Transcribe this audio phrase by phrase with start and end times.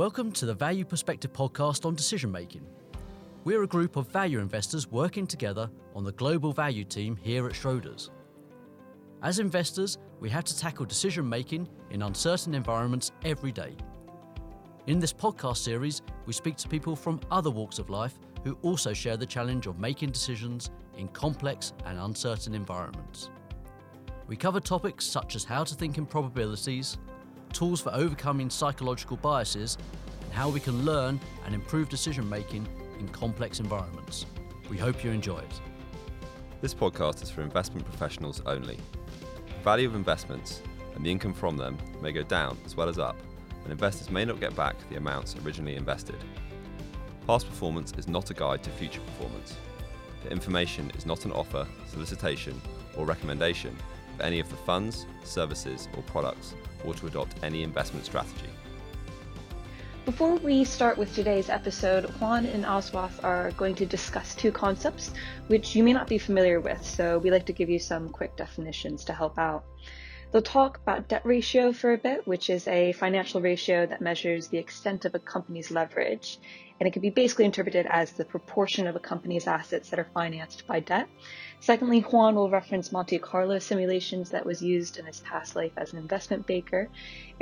[0.00, 2.66] Welcome to the Value Perspective podcast on decision making.
[3.44, 7.52] We're a group of value investors working together on the global value team here at
[7.52, 8.08] Schroders.
[9.22, 13.76] As investors, we have to tackle decision making in uncertain environments every day.
[14.86, 18.94] In this podcast series, we speak to people from other walks of life who also
[18.94, 23.28] share the challenge of making decisions in complex and uncertain environments.
[24.28, 26.96] We cover topics such as how to think in probabilities,
[27.52, 29.78] tools for overcoming psychological biases,
[30.22, 32.66] and how we can learn and improve decision making
[32.98, 34.26] in complex environments.
[34.68, 35.60] We hope you enjoy it.
[36.60, 38.76] This podcast is for investment professionals only.
[39.46, 40.62] The value of investments
[40.94, 43.16] and the income from them may go down as well as up,
[43.62, 46.16] and investors may not get back the amounts originally invested.
[47.26, 49.56] Past performance is not a guide to future performance.
[50.22, 52.60] The information is not an offer, solicitation,
[52.96, 53.76] or recommendation
[54.14, 58.50] of any of the funds, services, or products or to adopt any investment strategy.
[60.06, 65.12] Before we start with today's episode, Juan and Aswath are going to discuss two concepts
[65.48, 68.34] which you may not be familiar with, so we like to give you some quick
[68.34, 69.62] definitions to help out.
[70.32, 74.48] They'll talk about debt ratio for a bit, which is a financial ratio that measures
[74.48, 76.38] the extent of a company's leverage.
[76.80, 80.08] And it can be basically interpreted as the proportion of a company's assets that are
[80.14, 81.08] financed by debt.
[81.60, 85.92] Secondly, Juan will reference Monte Carlo simulations that was used in his past life as
[85.92, 86.88] an investment banker.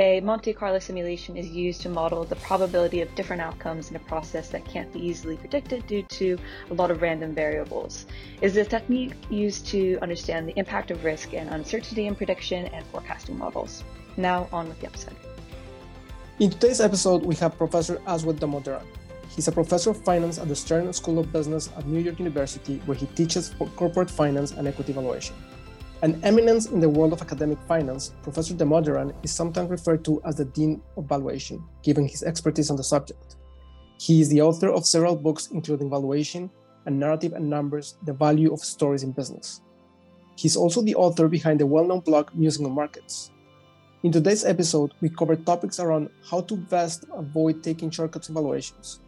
[0.00, 4.00] A Monte Carlo simulation is used to model the probability of different outcomes in a
[4.00, 6.36] process that can't be easily predicted due to
[6.70, 8.06] a lot of random variables.
[8.40, 12.84] Is a technique used to understand the impact of risk and uncertainty in prediction and
[12.86, 13.84] forecasting models.
[14.16, 15.14] Now on with the episode.
[16.40, 18.97] In today's episode, we have Professor Aswath Damodaran.
[19.38, 22.82] He's a professor of finance at the Stern School of Business at New York University,
[22.86, 25.36] where he teaches corporate finance and equity valuation.
[26.02, 30.34] An eminence in the world of academic finance, Professor Damodaran is sometimes referred to as
[30.34, 33.36] the Dean of Valuation, given his expertise on the subject.
[34.00, 36.50] He is the author of several books, including Valuation
[36.86, 39.60] and Narrative and Numbers The Value of Stories in Business.
[40.34, 43.30] He's also the author behind the well known blog Musing on Markets.
[44.02, 48.98] In today's episode, we cover topics around how to best avoid taking shortcuts in valuations,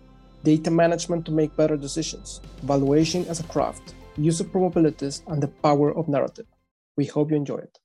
[0.42, 5.48] data management to make better decisions, valuation as a craft, use of probabilities, and the
[5.48, 6.46] power of narrative.
[6.96, 7.78] We hope you enjoy it.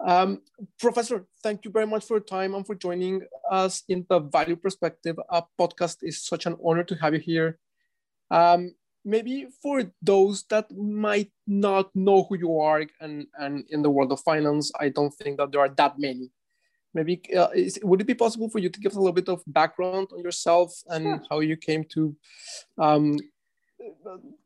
[0.00, 0.42] Um,
[0.78, 4.56] Professor, thank you very much for your time and for joining us in the Value
[4.56, 5.18] Perspective
[5.58, 5.98] podcast.
[6.02, 7.58] is such an honor to have you here.
[8.30, 13.90] Um, maybe for those that might not know who you are and, and in the
[13.90, 16.30] world of finance, I don't think that there are that many
[16.94, 19.28] maybe uh, is, would it be possible for you to give us a little bit
[19.28, 21.22] of background on yourself and sure.
[21.30, 22.16] how you came to
[22.78, 23.18] um,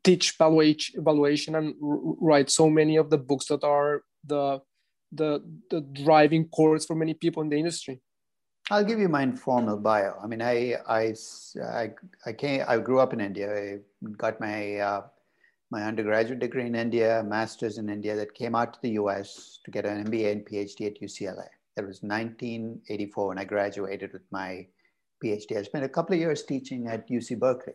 [0.03, 4.61] teach valuation, evaluation and write so many of the books that are the
[5.11, 8.01] the the driving course for many people in the industry?
[8.71, 10.15] I'll give you my informal bio.
[10.23, 11.13] I mean i i
[11.63, 11.91] i,
[12.25, 13.47] I came i grew up in india.
[13.53, 13.77] I
[14.17, 15.01] got my uh,
[15.73, 19.71] my undergraduate degree in india master's in india that came out to the us to
[19.75, 24.67] get an mba and phd at ucla that was 1984 when I graduated with my
[25.23, 25.57] PhD.
[25.57, 27.73] I spent a couple of years teaching at UC Berkeley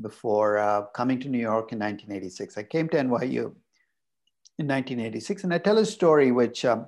[0.00, 2.58] before uh, coming to New York in 1986.
[2.58, 3.52] I came to NYU
[4.58, 6.86] in 1986, and I tell a story which, um,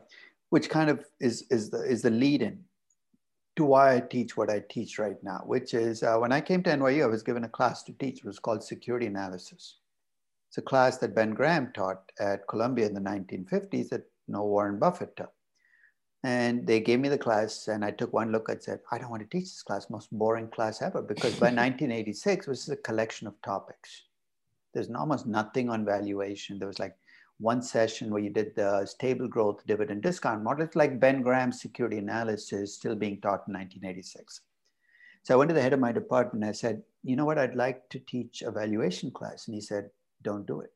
[0.50, 2.60] which kind of is, is, the, is the lead in
[3.56, 6.62] to why I teach what I teach right now, which is uh, when I came
[6.62, 8.18] to NYU, I was given a class to teach.
[8.18, 9.78] It was called Security Analysis.
[10.48, 14.78] It's a class that Ben Graham taught at Columbia in the 1950s that no Warren
[14.78, 15.32] Buffett taught.
[16.24, 19.10] And they gave me the class, and I took one look and said, I don't
[19.10, 22.76] want to teach this class, most boring class ever, because by 1986, this is a
[22.76, 24.02] collection of topics.
[24.74, 26.58] There's almost nothing on valuation.
[26.58, 26.96] There was like
[27.38, 30.64] one session where you did the stable growth dividend discount model.
[30.64, 34.40] It's like Ben Graham's security analysis still being taught in 1986.
[35.22, 37.38] So I went to the head of my department and I said, you know what,
[37.38, 39.46] I'd like to teach a valuation class.
[39.46, 39.90] And he said,
[40.22, 40.72] don't do it.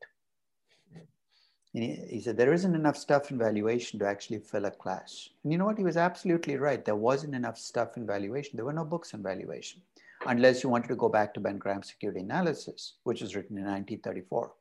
[1.73, 5.29] And he, he, said, there isn't enough stuff in valuation to actually fill a class.
[5.43, 5.77] And you know what?
[5.77, 6.83] He was absolutely right.
[6.83, 8.55] There wasn't enough stuff in valuation.
[8.55, 9.81] There were no books on valuation,
[10.27, 13.63] unless you wanted to go back to Ben Graham's security analysis, which was written in
[13.63, 14.51] 1934.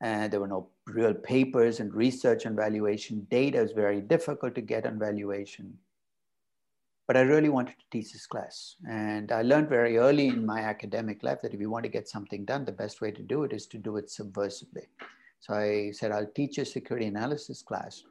[0.00, 3.26] And there were no real papers and research on valuation.
[3.30, 5.78] Data is very difficult to get on valuation.
[7.06, 8.76] But I really wanted to teach this class.
[8.88, 12.08] And I learned very early in my academic life that if you want to get
[12.08, 14.86] something done, the best way to do it is to do it subversively.
[15.44, 18.02] So I said, I'll teach a security analysis class.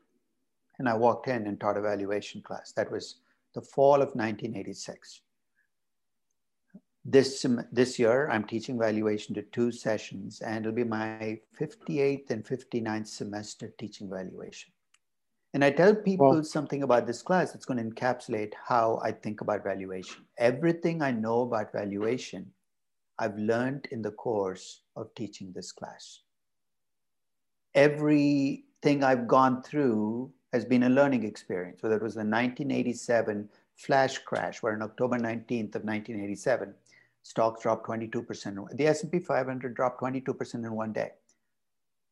[0.77, 2.73] And I walked in and taught a valuation class.
[2.73, 3.15] That was
[3.55, 5.21] the fall of 1986.
[7.03, 12.45] This, this year, I'm teaching valuation to two sessions, and it'll be my 58th and
[12.45, 14.71] 59th semester teaching valuation.
[15.55, 19.11] And I tell people well, something about this class that's going to encapsulate how I
[19.11, 20.23] think about valuation.
[20.37, 22.51] Everything I know about valuation,
[23.17, 26.22] I've learned in the course of teaching this class.
[27.75, 34.19] Everything I've gone through has been a learning experience, whether it was the 1987 flash
[34.19, 36.73] crash, where on October 19th of 1987,
[37.23, 38.77] stocks dropped 22%.
[38.77, 41.11] The S&P 500 dropped 22% in one day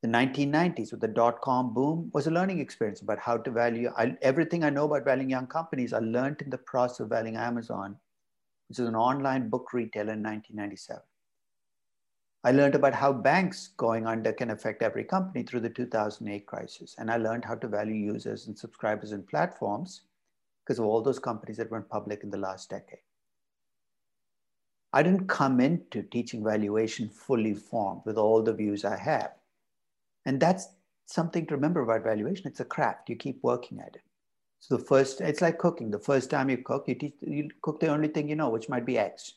[0.02, 4.18] the 1990s with the dot-com boom was a learning experience about how to value I,
[4.22, 5.94] everything I know about valuing young companies.
[5.94, 7.96] I learned in the process of valuing Amazon,
[8.68, 11.02] which is an online book retailer in 1997.
[12.44, 16.96] I learned about how banks going under can affect every company through the 2008 crisis.
[16.98, 20.02] And I learned how to value users and subscribers and platforms
[20.64, 23.00] because of all those companies that went public in the last decade.
[24.94, 29.32] I didn't come into teaching valuation fully formed with all the views I have.
[30.26, 30.68] And that's
[31.06, 32.48] something to remember about valuation.
[32.48, 33.10] It's a craft.
[33.10, 34.02] You keep working at it.
[34.60, 35.92] So the first, it's like cooking.
[35.92, 38.70] The first time you cook, you teach, you cook the only thing you know, which
[38.70, 39.34] might be eggs.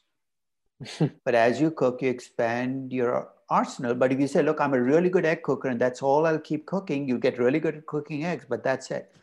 [1.25, 3.95] but as you cook, you expand your arsenal.
[3.95, 6.39] But if you say, look, I'm a really good egg cooker and that's all I'll
[6.39, 9.15] keep cooking, you get really good at cooking eggs, but that's it.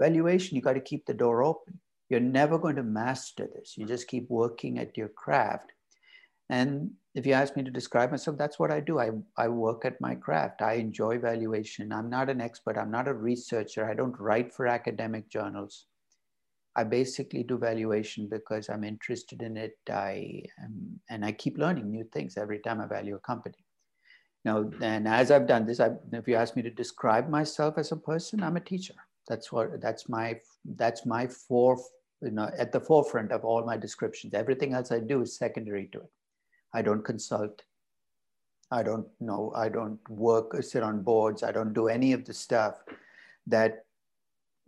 [0.00, 1.78] Valuation, you got to keep the door open.
[2.08, 3.76] You're never going to master this.
[3.76, 5.72] You just keep working at your craft.
[6.48, 8.98] And if you ask me to describe myself, that's what I do.
[8.98, 10.62] I, I work at my craft.
[10.62, 11.92] I enjoy valuation.
[11.92, 12.78] I'm not an expert.
[12.78, 13.88] I'm not a researcher.
[13.88, 15.84] I don't write for academic journals.
[16.78, 19.76] I basically do valuation because I'm interested in it.
[19.90, 23.62] I am, and I keep learning new things every time I value a company.
[24.44, 27.90] Now, and as I've done this, I, if you ask me to describe myself as
[27.90, 28.94] a person, I'm a teacher.
[29.28, 30.40] That's what that's my
[30.82, 31.84] that's my fourth,
[32.22, 34.32] you know, at the forefront of all my descriptions.
[34.32, 36.12] Everything else I do is secondary to it.
[36.72, 37.62] I don't consult.
[38.70, 39.52] I don't know.
[39.56, 41.42] I don't work, or sit on boards.
[41.42, 42.74] I don't do any of the stuff
[43.48, 43.84] that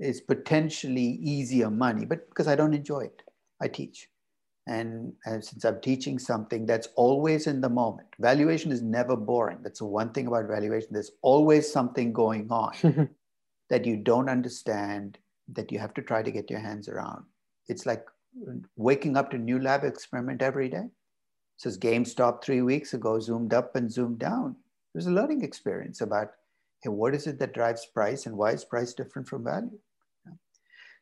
[0.00, 3.22] is potentially easier money, but because I don't enjoy it,
[3.60, 4.08] I teach.
[4.66, 9.58] And, and since I'm teaching something that's always in the moment, valuation is never boring.
[9.62, 10.90] That's the one thing about valuation.
[10.92, 13.08] There's always something going on
[13.70, 15.18] that you don't understand,
[15.52, 17.24] that you have to try to get your hands around.
[17.68, 18.04] It's like
[18.76, 20.88] waking up to new lab experiment every day
[21.60, 24.56] says GameStop three weeks ago zoomed up and zoomed down.
[24.94, 26.28] There's a learning experience about
[26.82, 29.78] hey, what is it that drives price and why is price different from value?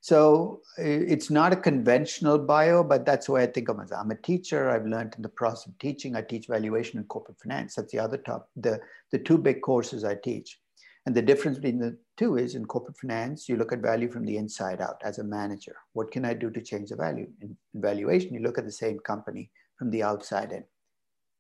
[0.01, 4.01] So it's not a conventional bio, but that's the way I think of myself.
[4.05, 4.71] I'm a teacher.
[4.71, 6.15] I've learned in the process of teaching.
[6.15, 7.75] I teach valuation and corporate finance.
[7.75, 8.81] That's the other top, the,
[9.11, 10.61] the two big courses I teach.
[11.07, 14.25] And the difference between the two is in corporate finance, you look at value from
[14.25, 15.75] the inside out as a manager.
[15.95, 17.27] What can I do to change the value?
[17.41, 20.65] In, valuation, you look at the same company from the outside in.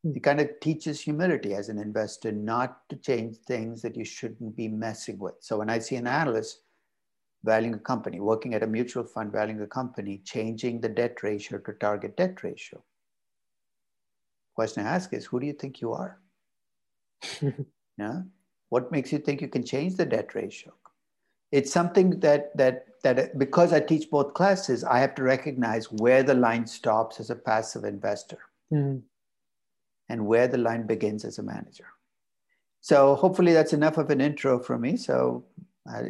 [0.05, 0.17] Hmm.
[0.17, 4.57] It kind of teaches humility as an investor not to change things that you shouldn't
[4.57, 5.35] be messing with.
[5.41, 6.63] So when I see an analyst
[7.44, 11.58] valuing a company, working at a mutual fund, valuing a company, changing the debt ratio
[11.58, 12.82] to target debt ratio,
[14.55, 16.19] question I ask is, who do you think you are?
[17.96, 18.23] yeah?
[18.70, 20.73] What makes you think you can change the debt ratio?
[21.52, 26.23] It's something that that that because I teach both classes, I have to recognize where
[26.23, 28.38] the line stops as a passive investor
[28.73, 29.00] mm.
[30.08, 31.87] and where the line begins as a manager.
[32.81, 34.96] So hopefully that's enough of an intro for me.
[34.96, 35.44] So
[35.88, 36.00] I,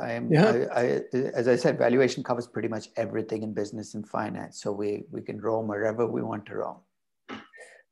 [0.00, 0.66] I am, yeah.
[0.74, 1.02] I, I,
[1.34, 4.62] as I said, valuation covers pretty much everything in business and finance.
[4.62, 6.78] So we, we can roam wherever we want to roam.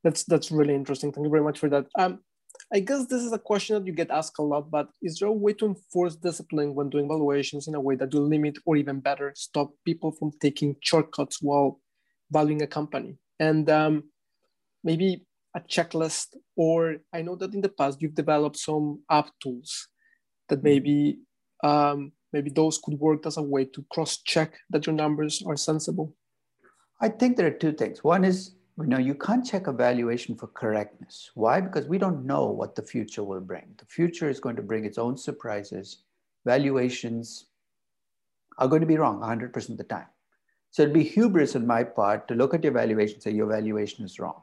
[0.03, 1.11] That's, that's really interesting.
[1.11, 1.85] Thank you very much for that.
[1.97, 2.19] Um,
[2.73, 5.29] I guess this is a question that you get asked a lot, but is there
[5.29, 8.75] a way to enforce discipline when doing valuations in a way that will limit or
[8.75, 11.79] even better stop people from taking shortcuts while
[12.31, 13.17] valuing a company?
[13.39, 14.03] And um,
[14.83, 15.25] maybe
[15.55, 19.87] a checklist, or I know that in the past you've developed some app tools
[20.49, 20.63] that mm-hmm.
[20.63, 21.19] maybe
[21.63, 26.15] um, maybe those could work as a way to cross-check that your numbers are sensible.
[27.01, 28.03] I think there are two things.
[28.03, 31.31] One is you know, you can't check a valuation for correctness.
[31.33, 31.61] Why?
[31.61, 33.73] Because we don't know what the future will bring.
[33.77, 36.03] The future is going to bring its own surprises.
[36.45, 37.45] Valuations
[38.57, 40.07] are going to be wrong 100% of the time.
[40.71, 43.47] So it'd be hubris on my part to look at your valuation and say your
[43.47, 44.41] valuation is wrong.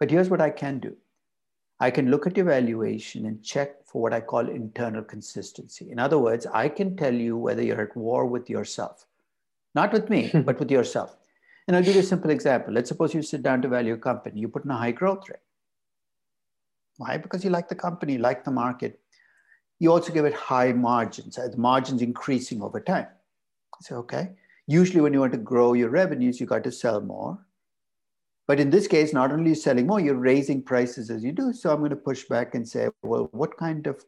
[0.00, 0.96] But here's what I can do.
[1.80, 5.90] I can look at your valuation and check for what I call internal consistency.
[5.90, 9.06] In other words, I can tell you whether you're at war with yourself,
[9.74, 11.16] not with me, but with yourself.
[11.66, 12.74] And I'll give you a simple example.
[12.74, 15.28] Let's suppose you sit down to value a company, you put in a high growth
[15.28, 15.38] rate.
[16.96, 17.16] Why?
[17.16, 19.00] Because you like the company, like the market.
[19.80, 23.08] You also give it high margins, the margins increasing over time.
[23.80, 24.30] So, okay.
[24.66, 27.38] Usually, when you want to grow your revenues, you got to sell more.
[28.46, 31.32] But in this case, not only are you selling more, you're raising prices as you
[31.32, 31.52] do.
[31.52, 34.04] So I'm going to push back and say, well, what kind of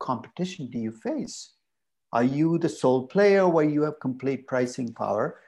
[0.00, 1.52] competition do you face
[2.12, 5.40] Are you the sole player where you have complete pricing power?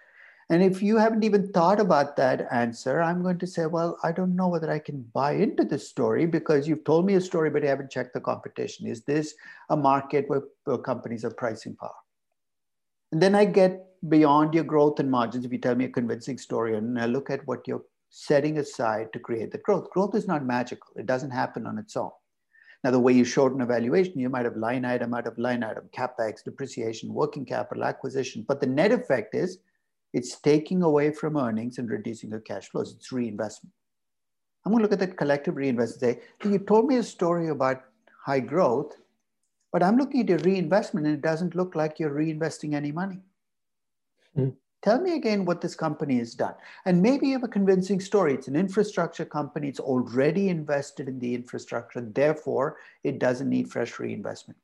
[0.50, 4.12] And if you haven't even thought about that answer, I'm going to say, well, I
[4.12, 7.50] don't know whether I can buy into this story because you've told me a story,
[7.50, 8.86] but you haven't checked the competition.
[8.86, 9.34] Is this
[9.68, 11.94] a market where, where companies have pricing power?
[13.12, 15.44] And then I get beyond your growth and margins.
[15.44, 19.12] If you tell me a convincing story and I look at what you're setting aside
[19.12, 20.90] to create the growth, growth is not magical.
[20.96, 22.10] It doesn't happen on its own.
[22.84, 25.64] Now, the way you showed an evaluation, you might have line item out of line
[25.64, 28.44] item, capex, depreciation, working capital, acquisition.
[28.46, 29.58] But the net effect is
[30.12, 32.94] it's taking away from earnings and reducing your cash flows.
[32.94, 33.72] It's reinvestment.
[34.64, 36.00] I'm going to look at that collective reinvestment.
[36.18, 37.82] Say, you told me a story about
[38.24, 38.96] high growth,
[39.72, 43.20] but I'm looking at your reinvestment and it doesn't look like you're reinvesting any money.
[44.36, 44.54] Mm.
[44.82, 46.54] Tell me again what this company has done.
[46.84, 48.34] And maybe you have a convincing story.
[48.34, 53.98] It's an infrastructure company, it's already invested in the infrastructure, therefore, it doesn't need fresh
[53.98, 54.58] reinvestment.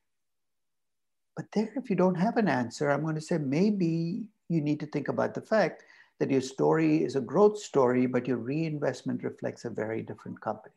[1.37, 4.78] But there, if you don't have an answer, I'm going to say maybe you need
[4.80, 5.83] to think about the fact
[6.21, 10.75] that your story is a growth story, but your reinvestment reflects a very different company.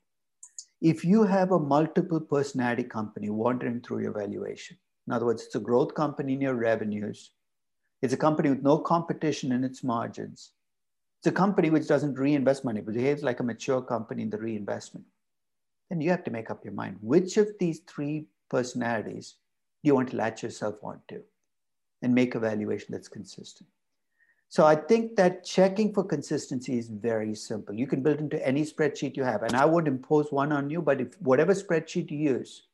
[0.82, 5.56] If you have a multiple personality company wandering through your valuation, in other words, it's
[5.56, 7.32] a growth company in your revenues,
[8.02, 10.52] it's a company with no competition in its margins,
[11.20, 14.38] it's a company which doesn't reinvest money, but behaves like a mature company in the
[14.38, 15.06] reinvestment,
[15.90, 19.36] then you have to make up your mind which of these three personalities
[19.84, 21.22] do you want to latch yourself onto?
[22.02, 23.68] and make a valuation that's consistent.
[24.50, 27.76] So I think that checking for consistency is very simple.
[27.76, 30.82] You can build into any spreadsheet you have, and I won't impose one on you,
[30.82, 32.67] but if whatever spreadsheet you use,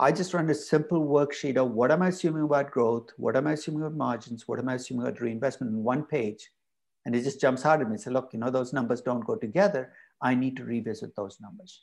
[0.00, 3.46] I just run a simple worksheet of what am I assuming about growth, what am
[3.46, 6.50] I assuming about margins, what am I assuming about reinvestment in one page,
[7.04, 9.26] and it just jumps out at me and says, look, you know, those numbers don't
[9.26, 9.92] go together.
[10.22, 11.82] I need to revisit those numbers.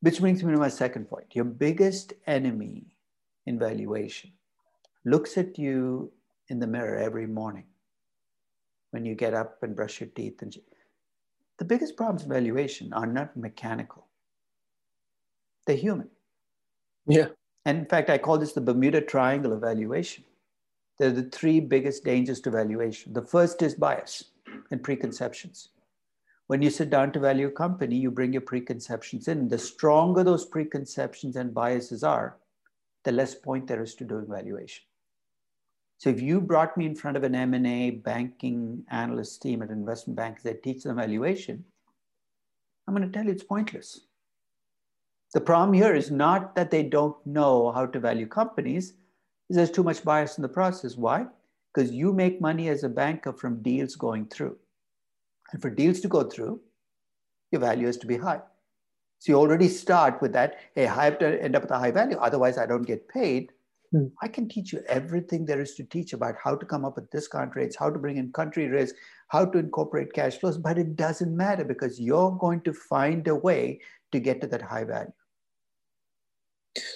[0.00, 1.34] Which brings me to my second point.
[1.34, 2.84] Your biggest enemy
[3.46, 4.32] in valuation
[5.06, 6.12] looks at you
[6.48, 7.64] in the mirror every morning
[8.90, 10.54] when you get up and brush your teeth and
[11.56, 14.06] the biggest problems in valuation are not mechanical
[15.66, 16.08] they're human
[17.08, 17.28] yeah.
[17.64, 20.24] And in fact i call this the bermuda triangle of valuation.
[20.98, 23.12] They're the three biggest dangers to valuation.
[23.12, 24.24] The first is bias
[24.70, 25.70] and preconceptions.
[26.48, 29.48] When you sit down to value a company you bring your preconceptions in.
[29.48, 32.36] The stronger those preconceptions and biases are
[33.04, 34.84] the less point there is to doing valuation.
[35.98, 40.16] So if you brought me in front of an M&A banking analyst team at investment
[40.16, 41.64] bank that teach them valuation,
[42.86, 44.07] I'm going to tell you it's pointless.
[45.34, 48.94] The problem here is not that they don't know how to value companies,
[49.50, 50.96] there's too much bias in the process.
[50.96, 51.26] Why?
[51.72, 54.56] Because you make money as a banker from deals going through.
[55.52, 56.60] And for deals to go through,
[57.50, 58.40] your value has to be high.
[59.18, 61.90] So you already start with that, hey, I have to end up with a high
[61.90, 63.52] value, otherwise I don't get paid.
[63.92, 64.06] Hmm.
[64.20, 67.10] I can teach you everything there is to teach about how to come up with
[67.10, 68.94] discount rates, how to bring in country risk,
[69.28, 73.34] how to incorporate cash flows, but it doesn't matter because you're going to find a
[73.34, 73.80] way
[74.12, 75.12] to get to that high value.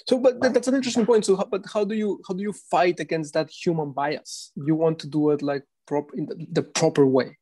[0.07, 1.25] So, but that's an interesting point.
[1.25, 4.51] So, but how do you how do you fight against that human bias?
[4.55, 7.37] You want to do it like prop in the, the proper way.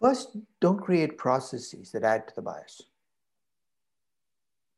[0.00, 2.80] First, don't create processes that add to the bias.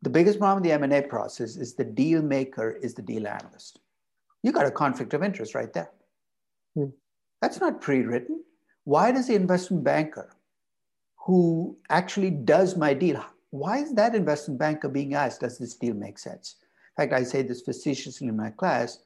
[0.02, 3.78] The biggest problem in the M&A process is the deal maker is the deal analyst
[4.42, 5.90] you got a conflict of interest right there.
[6.74, 6.90] Hmm.
[7.40, 8.42] That's not pre written.
[8.84, 10.30] Why does the investment banker
[11.24, 15.94] who actually does my deal, why is that investment banker being asked, does this deal
[15.94, 16.56] make sense?
[16.98, 18.98] In fact, I say this facetiously in my class.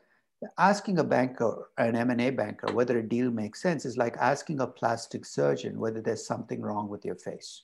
[0.58, 4.66] Asking a banker, an M&A banker, whether a deal makes sense is like asking a
[4.66, 7.62] plastic surgeon whether there's something wrong with your face.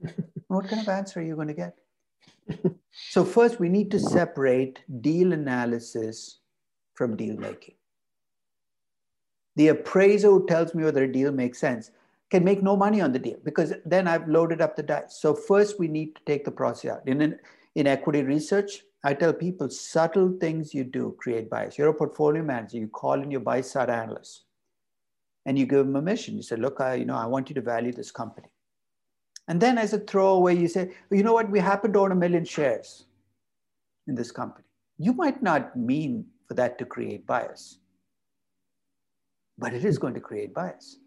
[0.48, 1.76] what kind of answer are you going to get?
[3.10, 6.37] so first, we need to separate deal analysis
[6.98, 7.76] from deal making.
[9.54, 11.92] The appraiser who tells me whether a deal makes sense
[12.30, 15.18] can make no money on the deal because then I've loaded up the dice.
[15.20, 17.08] So first, we need to take the process out.
[17.08, 17.38] In,
[17.76, 21.78] in equity research, I tell people subtle things you do create bias.
[21.78, 22.78] You're a portfolio manager.
[22.78, 24.44] You call in your buy side analyst,
[25.46, 26.36] and you give them a mission.
[26.36, 28.48] You say, "Look, I, you know, I want you to value this company."
[29.48, 32.12] And then as a throwaway, you say, well, you know what, we happen to own
[32.12, 33.06] a million shares
[34.06, 34.66] in this company.
[34.98, 37.78] You might not mean for that to create bias,
[39.58, 40.98] but it is going to create bias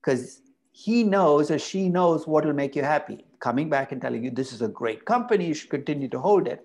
[0.00, 3.24] because he knows or she knows what will make you happy.
[3.40, 6.46] Coming back and telling you this is a great company, you should continue to hold
[6.46, 6.62] it.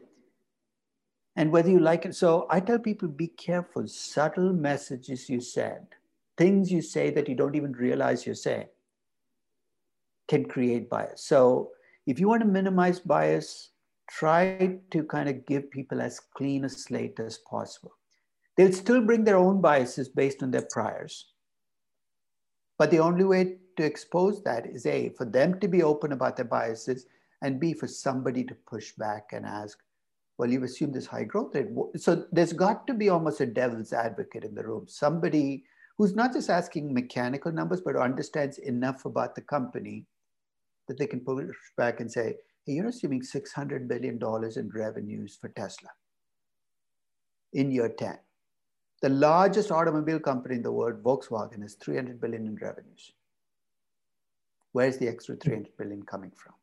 [1.35, 2.15] And whether you like it.
[2.15, 5.85] So I tell people be careful, subtle messages you send,
[6.37, 8.67] things you say that you don't even realize you're saying
[10.27, 11.23] can create bias.
[11.23, 11.71] So
[12.05, 13.71] if you want to minimize bias,
[14.09, 17.91] try to kind of give people as clean a slate as possible.
[18.57, 21.27] They'll still bring their own biases based on their priors.
[22.77, 26.35] But the only way to expose that is A, for them to be open about
[26.35, 27.05] their biases,
[27.41, 29.77] and B, for somebody to push back and ask,
[30.37, 31.67] well, you've assumed this high growth rate.
[31.97, 35.63] So there's got to be almost a devil's advocate in the room, somebody
[35.97, 40.05] who's not just asking mechanical numbers, but understands enough about the company
[40.87, 41.45] that they can push
[41.77, 42.35] back and say,
[42.65, 44.19] hey, you're assuming $600 billion
[44.55, 45.89] in revenues for Tesla
[47.53, 48.17] in year 10.
[49.01, 53.13] The largest automobile company in the world, Volkswagen, has 300 billion in revenues.
[54.73, 56.53] Where's the extra 300 billion coming from?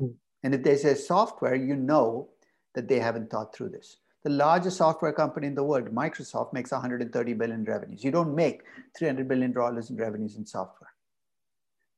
[0.00, 0.14] Mm.
[0.42, 2.28] And if they say software, you know
[2.74, 3.98] that they haven't thought through this.
[4.24, 8.02] The largest software company in the world, Microsoft, makes 130 billion revenues.
[8.02, 8.62] You don't make
[8.96, 10.90] 300 billion dollars in revenues in software.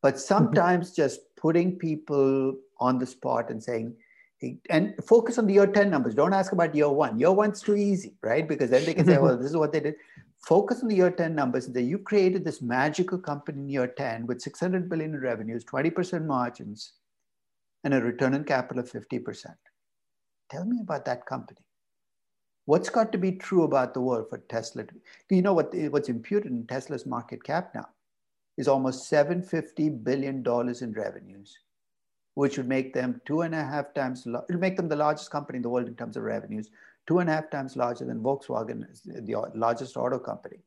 [0.03, 0.21] But mm-hmm.
[0.21, 3.95] sometimes just putting people on the spot and saying,
[4.71, 6.15] and focus on the year 10 numbers.
[6.15, 7.19] Don't ask about year one.
[7.19, 8.49] Year one's too easy, right?
[8.49, 9.97] Because then they can say, well, this is what they did.
[10.47, 13.87] Focus on the year 10 numbers and say, you created this magical company in year
[13.87, 16.95] 10 with 600 billion in revenues, 20% margins,
[17.85, 19.45] and a return on capital of 50%.
[20.51, 21.61] Tell me about that company.
[22.65, 24.85] What's got to be true about the world for Tesla?
[24.85, 24.95] To,
[25.29, 27.89] you know what, what's imputed in Tesla's market cap now
[28.61, 30.45] is almost $750 billion
[30.81, 31.59] in revenues
[32.35, 35.31] which would make them two and a half times, it would make them the largest
[35.31, 36.71] company in the world in terms of revenues,
[37.07, 40.59] two and a half times larger than Volkswagen, the largest auto company.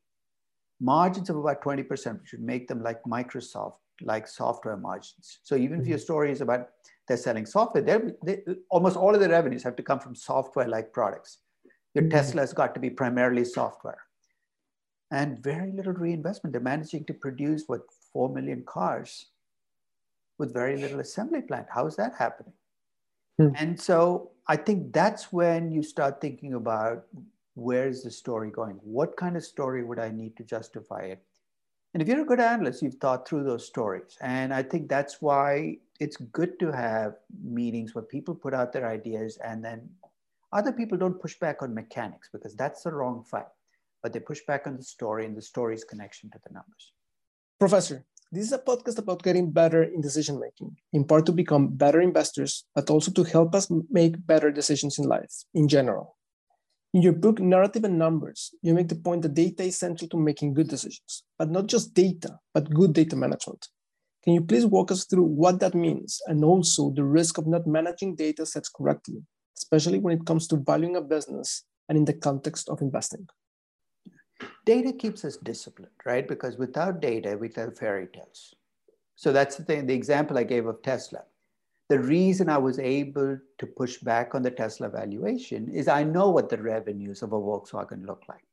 [0.80, 5.38] Margins of about 20%, which would make them like Microsoft, like software margins.
[5.42, 6.04] So even if your mm-hmm.
[6.04, 6.68] story is about
[7.08, 10.92] they're selling software, they're, they, almost all of the revenues have to come from software-like
[10.92, 11.38] products.
[11.94, 12.10] Your mm-hmm.
[12.10, 13.98] Tesla has got to be primarily software.
[15.14, 16.52] And very little reinvestment.
[16.52, 19.26] They're managing to produce, what, 4 million cars
[20.38, 21.66] with very little assembly plant.
[21.70, 22.52] How is that happening?
[23.38, 23.50] Hmm.
[23.56, 27.04] And so I think that's when you start thinking about
[27.54, 28.80] where is the story going?
[28.82, 31.22] What kind of story would I need to justify it?
[31.92, 34.18] And if you're a good analyst, you've thought through those stories.
[34.20, 38.88] And I think that's why it's good to have meetings where people put out their
[38.88, 39.88] ideas and then
[40.52, 43.46] other people don't push back on mechanics because that's the wrong fight.
[44.04, 46.92] But they push back on the story and the story's connection to the numbers.
[47.58, 51.68] Professor, this is a podcast about getting better in decision making, in part to become
[51.68, 56.18] better investors, but also to help us make better decisions in life in general.
[56.92, 60.18] In your book, Narrative and Numbers, you make the point that data is central to
[60.18, 63.68] making good decisions, but not just data, but good data management.
[64.22, 67.66] Can you please walk us through what that means and also the risk of not
[67.66, 69.22] managing data sets correctly,
[69.56, 73.26] especially when it comes to valuing a business and in the context of investing?
[74.64, 76.26] Data keeps us disciplined, right?
[76.26, 78.54] Because without data, we tell fairy tales.
[79.16, 81.22] So that's the thing, the example I gave of Tesla.
[81.88, 86.30] The reason I was able to push back on the Tesla valuation is I know
[86.30, 88.44] what the revenues of a Volkswagen look like.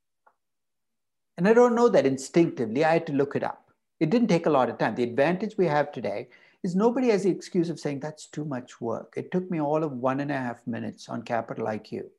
[1.38, 2.84] And I don't know that instinctively.
[2.84, 3.72] I had to look it up.
[4.00, 4.96] It didn't take a lot of time.
[4.96, 6.28] The advantage we have today
[6.64, 9.14] is nobody has the excuse of saying that's too much work.
[9.16, 12.10] It took me all of one and a half minutes on Capital IQ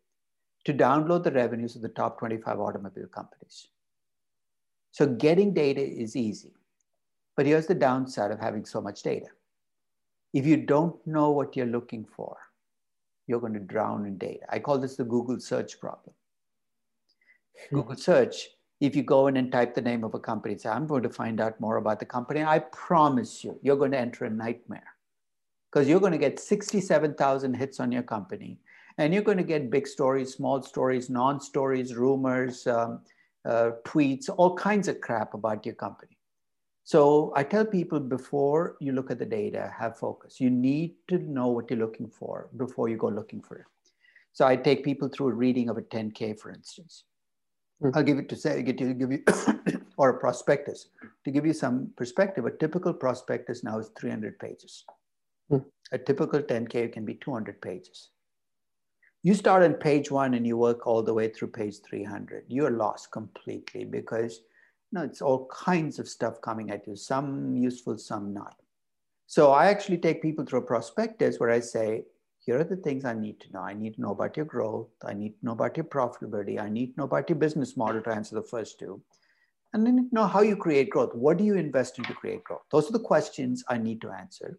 [0.65, 3.69] to download the revenues of the top 25 automobile companies.
[4.93, 6.53] So getting data is easy.
[7.37, 9.29] But here's the downside of having so much data.
[10.33, 12.37] If you don't know what you're looking for,
[13.27, 14.45] you're going to drown in data.
[14.51, 16.15] I call this the Google search problem.
[17.71, 17.77] Hmm.
[17.77, 18.49] Google search,
[18.81, 21.11] if you go in and type the name of a company, say, I'm going to
[21.11, 24.95] find out more about the company, I promise you, you're going to enter a nightmare
[25.71, 28.59] because you're going to get 67,000 hits on your company
[28.99, 33.01] and you're going to get big stories, small stories, non stories, rumors, um,
[33.45, 36.17] uh, tweets, all kinds of crap about your company.
[36.85, 40.41] So I tell people before you look at the data, have focus.
[40.41, 43.67] You need to know what you're looking for before you go looking for it.
[44.33, 47.05] So I take people through a reading of a 10K, for instance.
[47.83, 47.97] Mm-hmm.
[47.97, 49.23] I'll give it to say, get you, give you,
[49.97, 50.89] or a prospectus.
[51.25, 54.85] To give you some perspective, a typical prospectus now is 300 pages.
[55.51, 55.69] Mm-hmm.
[55.93, 58.11] A typical 10K can be 200 pages
[59.23, 62.71] you start on page one and you work all the way through page 300 you're
[62.71, 64.41] lost completely because
[64.91, 68.57] you know, it's all kinds of stuff coming at you some useful some not.
[69.27, 72.05] So i actually take people through a prospectus where i say
[72.41, 73.61] here are the things i need to know.
[73.61, 74.89] I need to know about your growth.
[75.05, 76.61] I need to know about your profitability.
[76.61, 79.01] I need to know about your business model to answer the first two.
[79.73, 81.15] And then know how you create growth.
[81.15, 82.63] What do you invest in to create growth?
[82.71, 84.59] Those are the questions i need to answer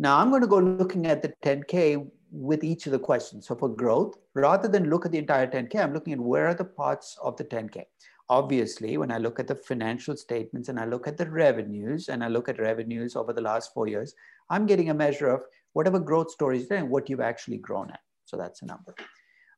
[0.00, 3.46] now i'm going to go looking at the 10k with each of the questions.
[3.46, 6.54] So for growth, rather than look at the entire 10K, I'm looking at where are
[6.54, 7.84] the parts of the 10K.
[8.28, 12.22] Obviously, when I look at the financial statements and I look at the revenues and
[12.22, 14.14] I look at revenues over the last four years,
[14.50, 17.90] I'm getting a measure of whatever growth story is there and what you've actually grown
[17.90, 18.00] at.
[18.24, 18.94] So that's a number.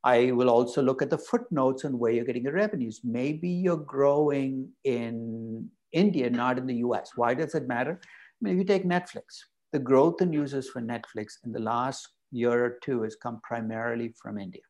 [0.05, 3.03] I will also look at the footnotes and where you're getting the revenues.
[3.05, 7.13] Maybe you're growing in India, not in the US.
[7.15, 8.01] Why does it matter?
[8.03, 8.09] I
[8.41, 12.65] mean, if you take Netflix, the growth in users for Netflix in the last year
[12.65, 14.63] or two has come primarily from India.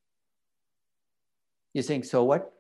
[1.75, 2.53] You're saying, so what?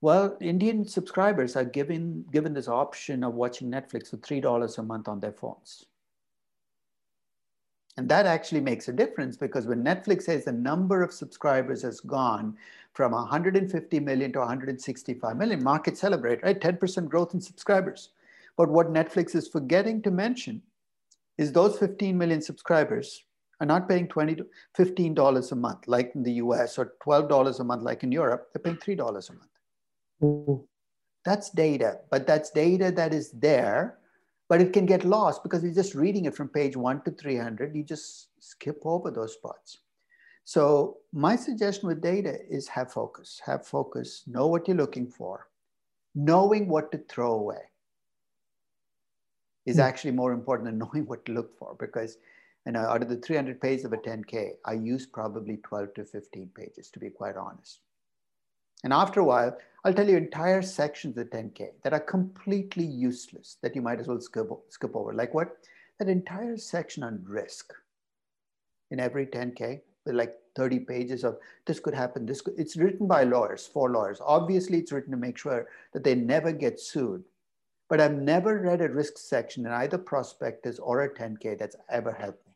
[0.00, 5.08] Well, Indian subscribers are given, given this option of watching Netflix for $3 a month
[5.08, 5.86] on their phones.
[7.96, 11.98] And that actually makes a difference because when Netflix says the number of subscribers has
[11.98, 12.56] gone
[12.92, 16.60] from 150 million to 165 million, market celebrate, right?
[16.60, 18.10] 10% growth in subscribers.
[18.56, 20.62] But what Netflix is forgetting to mention
[21.38, 23.24] is those 15 million subscribers
[23.60, 24.46] are not paying 20 to
[24.76, 28.48] $15 a month like in the US or $12 a month like in Europe.
[28.52, 29.50] They're paying $3 a month.
[30.22, 30.62] Mm-hmm.
[31.24, 33.98] That's data, but that's data that is there
[34.48, 37.76] but it can get lost because you're just reading it from page one to 300.
[37.76, 39.78] You just skip over those spots.
[40.44, 45.48] So my suggestion with data is have focus, have focus, know what you're looking for.
[46.14, 47.60] Knowing what to throw away
[49.68, 49.82] is hmm.
[49.82, 52.18] actually more important than knowing what to look for because
[52.66, 56.04] you know, out of the 300 pages of a 10K, I use probably 12 to
[56.04, 57.80] 15 pages to be quite honest.
[58.84, 63.56] And after a while, I'll tell you entire sections of 10K that are completely useless
[63.62, 65.14] that you might as well skip, skip over.
[65.14, 65.56] Like what?
[65.98, 67.72] That entire section on risk
[68.90, 72.26] in every 10K with like 30 pages of this could happen.
[72.26, 74.20] This could, it's written by lawyers, for lawyers.
[74.24, 77.24] Obviously, it's written to make sure that they never get sued.
[77.88, 82.12] But I've never read a risk section in either prospectus or a 10K that's ever
[82.12, 82.52] helped me.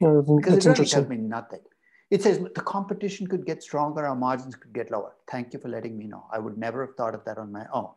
[0.00, 1.60] Yeah, because it really helped me nothing.
[2.10, 5.14] It says the competition could get stronger, our margins could get lower.
[5.30, 6.26] Thank you for letting me know.
[6.32, 7.90] I would never have thought of that on my own.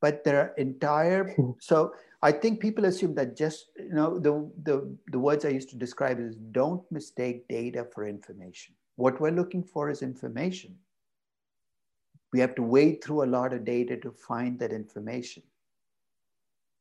[0.00, 4.96] But there are entire, so I think people assume that just, you know, the, the,
[5.08, 8.74] the words I used to describe is don't mistake data for information.
[8.94, 10.76] What we're looking for is information.
[12.32, 15.42] We have to wade through a lot of data to find that information.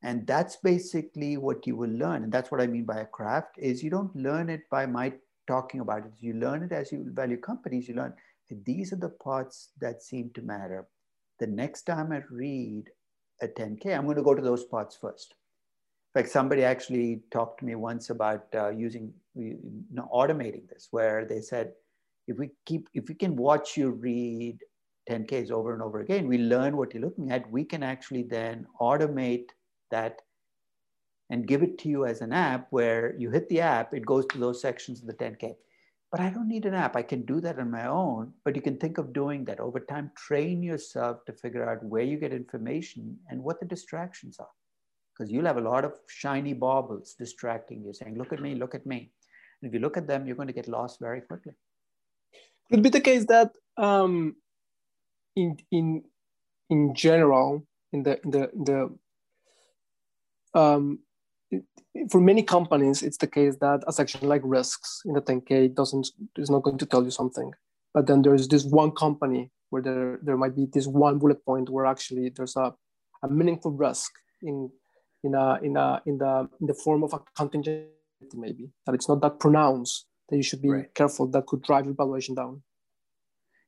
[0.04, 2.24] And that's basically what you will learn.
[2.24, 5.14] And that's what I mean by a craft is you don't learn it by my
[5.48, 6.12] talking about it.
[6.20, 7.88] You learn it as you value companies.
[7.88, 8.14] You learn
[8.50, 10.88] these are the parts that seem to matter.
[11.40, 12.90] The next time I read
[13.42, 15.36] a 10K, I'm going to go to those parts first.
[16.16, 19.60] In fact, somebody actually talked to me once about uh, using, you
[19.92, 21.74] know, automating this, where they said,
[22.28, 24.60] if we keep, if we can watch you read
[25.10, 27.50] 10Ks over and over again, we learn what you're looking at.
[27.52, 29.50] We can actually then automate
[29.92, 30.22] that
[31.30, 34.26] and give it to you as an app where you hit the app, it goes
[34.28, 35.56] to those sections of the 10K.
[36.10, 36.96] But I don't need an app.
[36.96, 38.32] I can do that on my own.
[38.46, 40.12] But you can think of doing that over time.
[40.16, 44.48] Train yourself to figure out where you get information and what the distractions are.
[45.14, 48.74] Because you'll have a lot of shiny baubles distracting you, saying, Look at me, look
[48.74, 49.12] at me.
[49.62, 51.54] And if you look at them, you're going to get lost very quickly.
[52.72, 54.36] Could be the case that um,
[55.38, 56.04] in, in,
[56.70, 58.80] in general, in the, in the, in the
[60.60, 61.00] um,
[62.12, 66.10] for many companies, it's the case that a section like risks in the 10K doesn't
[66.38, 67.52] is not going to tell you something.
[67.94, 71.70] But then there's this one company where there, there might be this one bullet point
[71.70, 72.74] where actually there's a,
[73.24, 74.70] a meaningful risk in
[75.24, 77.90] in a in a in the in the form of a contingency
[78.36, 80.94] maybe that it's not that pronounced that you should be right.
[80.94, 82.62] careful that could drive your valuation down.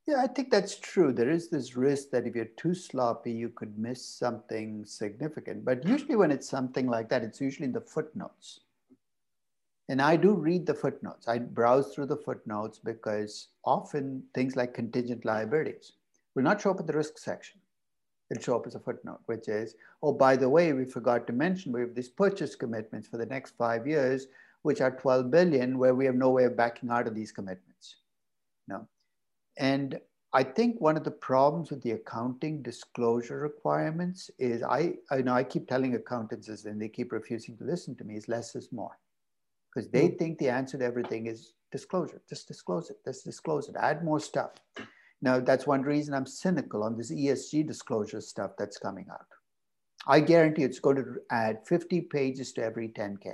[0.10, 1.14] Yeah, I think that's true.
[1.14, 5.64] There is this risk that if you're too sloppy, you could miss something significant.
[5.64, 8.62] But usually, when it's something like that, it's usually in the footnotes.
[9.88, 11.28] And I do read the footnotes.
[11.28, 15.92] I browse through the footnotes because often things like contingent liabilities
[16.34, 17.60] will not show up in the risk section.
[18.32, 21.34] It'll show up as a footnote, which is, oh, by the way, we forgot to
[21.34, 24.26] mention we have these purchase commitments for the next five years,
[24.64, 27.98] which are 12 billion, where we have no way of backing out of these commitments.
[28.68, 28.88] No.
[29.60, 30.00] And
[30.34, 35.34] I think one of the problems with the accounting disclosure requirements is I, I know
[35.34, 38.56] I keep telling accountants this and they keep refusing to listen to me is less
[38.56, 38.98] is more.
[39.74, 40.18] Because they mm.
[40.18, 42.22] think the answer to everything is disclosure.
[42.30, 42.98] Just disclose it.
[43.06, 43.76] Just disclose it.
[43.80, 44.52] Add more stuff.
[45.22, 49.28] Now that's one reason I'm cynical on this ESG disclosure stuff that's coming out.
[50.08, 53.34] I guarantee it's going to add 50 pages to every 10K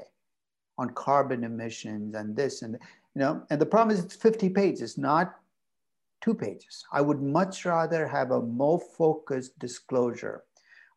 [0.77, 2.77] on carbon emissions and this and
[3.13, 5.35] you know, and the problem is it's 50 pages, not
[6.21, 6.83] two pages.
[6.91, 10.43] I would much rather have a more focused disclosure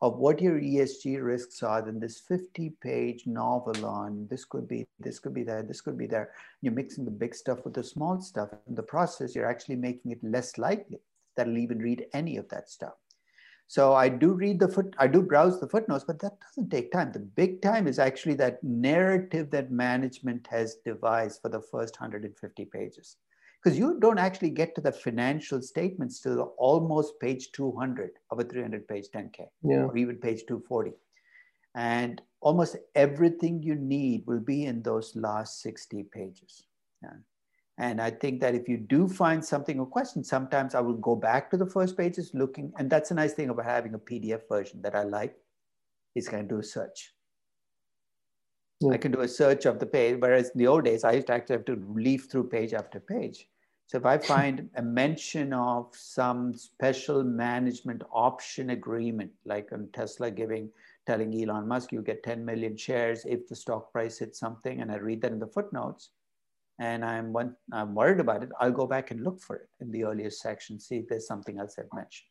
[0.00, 4.86] of what your ESG risks are than this 50 page novel on this could be,
[5.00, 6.30] this could be there, this could be there.
[6.62, 8.50] You're mixing the big stuff with the small stuff.
[8.68, 11.00] In the process, you're actually making it less likely
[11.36, 12.94] that I'll even read any of that stuff.
[13.66, 16.90] So I do read the foot, I do browse the footnotes, but that doesn't take
[16.90, 17.12] time.
[17.12, 22.64] The big time is actually that narrative that management has devised for the first 150
[22.66, 23.16] pages.
[23.62, 28.44] Because you don't actually get to the financial statements till almost page 200 of a
[28.44, 29.84] 300 page 10K Yeah.
[29.86, 30.92] or even page 240.
[31.74, 36.64] And almost everything you need will be in those last 60 pages.
[37.02, 37.16] Yeah.
[37.78, 41.14] And I think that if you do find something or question, sometimes I will go
[41.14, 44.42] back to the first pages looking, and that's a nice thing about having a PDF
[44.48, 45.36] version that I like,
[46.16, 47.14] is can do a search.
[48.80, 48.92] Yeah.
[48.92, 51.26] I can do a search of the page, whereas in the old days, I used
[51.28, 53.48] to actually have to leaf through page after page.
[53.86, 60.30] So if I find a mention of some special management option agreement, like on Tesla
[60.30, 60.70] giving,
[61.06, 64.92] telling Elon Musk, you get 10 million shares if the stock price hits something, and
[64.92, 66.10] I read that in the footnotes,
[66.78, 69.90] and I'm one, I'm worried about it, I'll go back and look for it in
[69.90, 72.28] the earlier section, see if there's something else I've mentioned.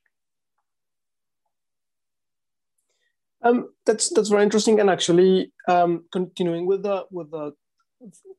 [3.43, 7.53] Um, that's that's very interesting, and actually, um, continuing with the with the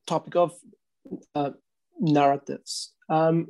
[0.06, 0.52] topic of
[1.34, 1.50] uh,
[2.00, 3.46] narratives, um,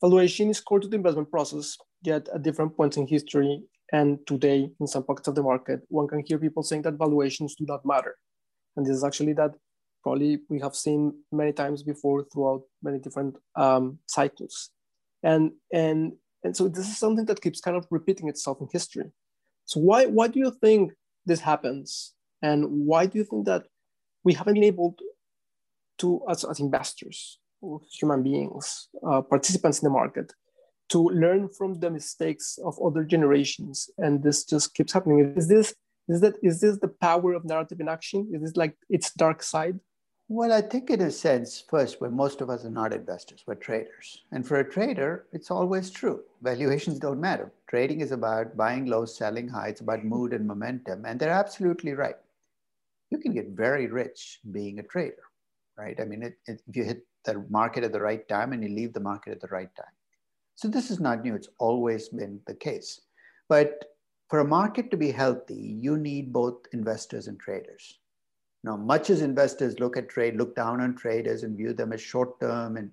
[0.00, 1.76] valuation is core to the investment process.
[2.02, 3.60] Yet, at different points in history
[3.92, 7.56] and today, in some pockets of the market, one can hear people saying that valuations
[7.56, 8.14] do not matter,
[8.76, 9.54] and this is actually that
[10.04, 14.70] probably we have seen many times before throughout many different um, cycles,
[15.24, 16.12] and and
[16.44, 19.10] and so this is something that keeps kind of repeating itself in history.
[19.68, 20.92] So why why do you think
[21.26, 23.64] this happens, and why do you think that
[24.24, 24.96] we haven't been able
[25.98, 27.38] to, as, as investors,
[27.92, 30.32] human beings, uh, participants in the market,
[30.88, 35.34] to learn from the mistakes of other generations, and this just keeps happening?
[35.36, 35.74] Is this
[36.08, 38.30] is that is this the power of narrative in action?
[38.32, 39.78] Is this like its dark side?
[40.28, 43.54] Well, I think in a sense, first, where most of us are not investors, we're
[43.54, 44.24] traders.
[44.32, 46.20] And for a trader, it's always true.
[46.40, 47.52] Valuations don't matter.
[47.68, 49.68] Trading is about buying low, selling high.
[49.68, 51.04] It's about mood and momentum.
[51.04, 52.16] And they're absolutely right.
[53.10, 55.22] You can get very rich being a trader,
[55.76, 55.98] right?
[56.00, 58.70] I mean, it, it, if you hit the market at the right time and you
[58.70, 59.92] leave the market at the right time.
[60.54, 61.34] So this is not new.
[61.34, 63.02] It's always been the case.
[63.48, 63.84] But
[64.28, 67.98] for a market to be healthy, you need both investors and traders.
[68.64, 72.00] Now, much as investors look at trade, look down on traders and view them as
[72.00, 72.76] short term.
[72.76, 72.90] And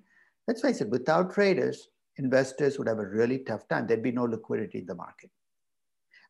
[0.47, 3.87] let's face it, without traders, investors would have a really tough time.
[3.87, 5.29] There'd be no liquidity in the market.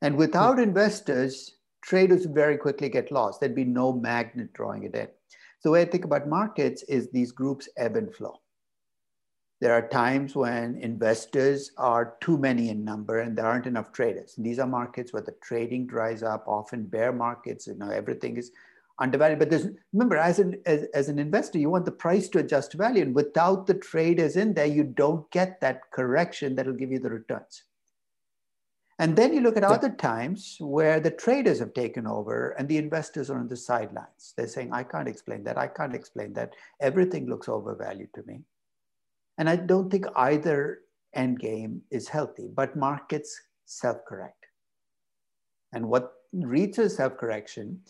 [0.02, 0.20] And hmm.
[0.20, 3.40] without investors, traders would very quickly get lost.
[3.40, 5.08] There'd be no magnet drawing it in.
[5.60, 8.42] So the way I think about markets is these groups ebb and flow.
[9.62, 14.34] There are times when investors are too many in number and there aren't enough traders.
[14.38, 18.36] And these are markets where the trading dries up, often bear markets, you know, everything
[18.36, 18.52] is
[19.00, 19.40] undervalued.
[19.40, 22.72] But there's remember, as an as, as an investor, you want the price to adjust
[22.72, 23.04] to value.
[23.04, 27.10] And without the traders in there, you don't get that correction that'll give you the
[27.10, 27.64] returns.
[28.98, 29.72] And then you look at yeah.
[29.72, 34.34] other times where the traders have taken over and the investors are on the sidelines.
[34.38, 35.58] They're saying, I can't explain that.
[35.58, 36.54] I can't explain that.
[36.80, 38.40] Everything looks overvalued to me.
[39.38, 40.80] And I don't think either
[41.14, 44.46] end game is healthy, but markets self correct.
[45.74, 47.82] And what to self correction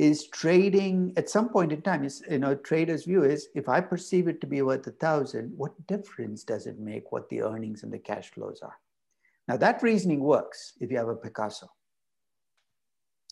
[0.00, 2.04] is trading at some point in time.
[2.04, 5.52] Is you know trader's view is if i perceive it to be worth a thousand
[5.58, 8.78] what difference does it make what the earnings and the cash flows are?
[9.46, 11.70] Now that reasoning works if you have a picasso.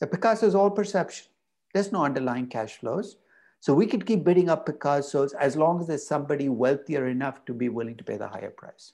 [0.02, 1.28] A picasso is all perception.
[1.72, 3.16] There's no underlying cash flows.
[3.60, 7.54] So we could keep bidding up picassos as long as there's somebody wealthier enough to
[7.54, 8.92] be willing to pay the higher price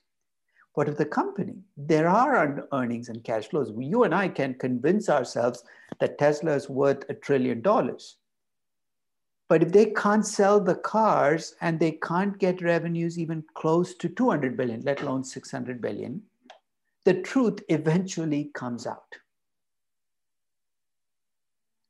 [0.74, 3.72] but if the company, there are earnings and cash flows.
[3.78, 5.62] You and I can convince ourselves
[6.00, 8.16] that Tesla is worth a trillion dollars.
[9.48, 14.08] But if they can't sell the cars and they can't get revenues even close to
[14.08, 16.22] 200 billion, let alone 600 billion,
[17.04, 19.14] the truth eventually comes out.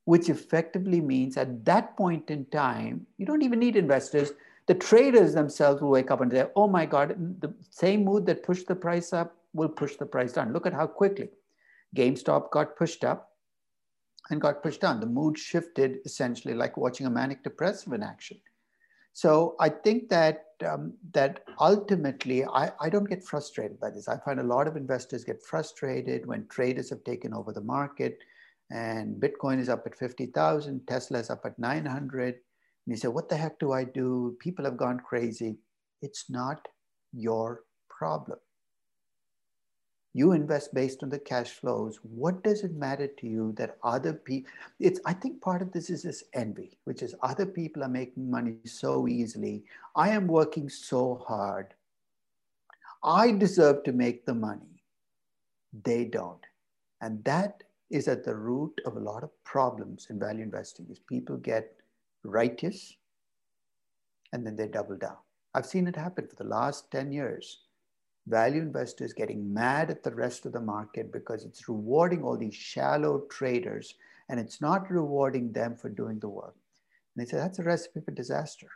[0.05, 4.33] Which effectively means at that point in time, you don't even need investors
[4.67, 8.43] the traders themselves will wake up and say, oh my God, the same mood that
[8.43, 10.53] pushed the price up will push the price down.
[10.53, 11.29] Look at how quickly
[11.95, 13.31] GameStop got pushed up
[14.31, 15.01] and got pushed down.
[15.01, 18.39] The mood shifted essentially like watching a manic depressive in action.
[19.13, 24.09] So I think that um, that ultimately I, I don't get frustrated by this.
[24.09, 28.19] I find a lot of investors get frustrated when traders have taken over the market
[28.71, 32.37] and Bitcoin is up at 50,000, Tesla is up at 900
[32.87, 34.37] and you say, What the heck do I do?
[34.41, 35.59] People have gone crazy.
[36.03, 36.69] It's not
[37.13, 38.39] your problem.
[40.17, 41.99] You invest based on the cash flows.
[42.03, 44.51] What does it matter to you that other people?
[44.79, 45.01] It's.
[45.05, 48.59] I think part of this is this envy, which is other people are making money
[48.65, 49.65] so easily.
[49.97, 51.75] I am working so hard.
[53.03, 54.83] I deserve to make the money.
[55.83, 56.47] They don't.
[57.01, 60.99] And that is at the root of a lot of problems in value investing is
[61.01, 61.75] people get
[62.25, 62.97] righteous
[64.33, 65.17] and then they double down.
[65.55, 67.61] I've seen it happen for the last 10 years.
[68.27, 72.55] Value investors getting mad at the rest of the market because it's rewarding all these
[72.55, 73.95] shallow traders
[74.29, 76.57] and it's not rewarding them for doing the work.
[77.15, 78.69] And they say that's a recipe for disaster.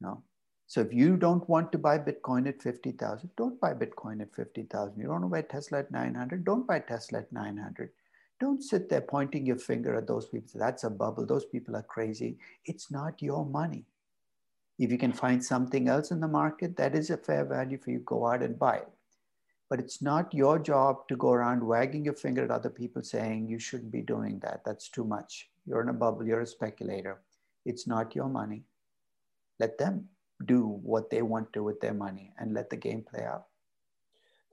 [0.00, 0.22] No.
[0.66, 4.96] So if you don't want to buy Bitcoin at 50,000, don't buy Bitcoin at 50,000.
[4.96, 7.90] You don't want to buy Tesla at 900, don't buy Tesla at 900.
[8.40, 10.58] Don't sit there pointing your finger at those people.
[10.58, 11.24] That's a bubble.
[11.24, 12.38] Those people are crazy.
[12.64, 13.84] It's not your money.
[14.78, 17.90] If you can find something else in the market that is a fair value for
[17.90, 18.88] you, go out and buy it.
[19.70, 23.48] But it's not your job to go around wagging your finger at other people saying
[23.48, 24.62] you shouldn't be doing that.
[24.64, 25.48] That's too much.
[25.64, 27.20] You're in a bubble, you're a speculator.
[27.64, 28.64] It's not your money.
[29.60, 30.08] Let them
[30.44, 33.46] do what they want to with their money and let the game play out.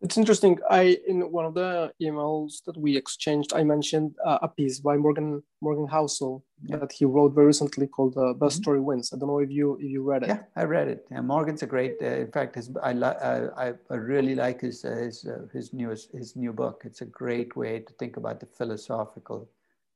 [0.03, 0.57] It's interesting.
[0.69, 4.97] I in one of the emails that we exchanged, I mentioned uh, a piece by
[4.97, 6.77] Morgan Morgan Housel yeah.
[6.77, 8.63] that he wrote very recently called uh, "Best mm-hmm.
[8.63, 10.29] Story Wins." I don't know if you if you read it.
[10.29, 11.05] Yeah, I read it.
[11.11, 11.97] Yeah, Morgan's a great.
[12.01, 16.11] Uh, in fact, his I, I I really like his uh, his uh, his newest
[16.13, 16.81] his new book.
[16.83, 19.49] It's a great way to think about the philosophical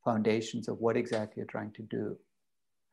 [0.04, 2.16] foundations of what exactly you're trying to do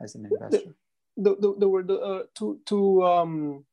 [0.01, 0.75] as an investor.
[1.18, 3.66] There, there, there were the, uh, two two um,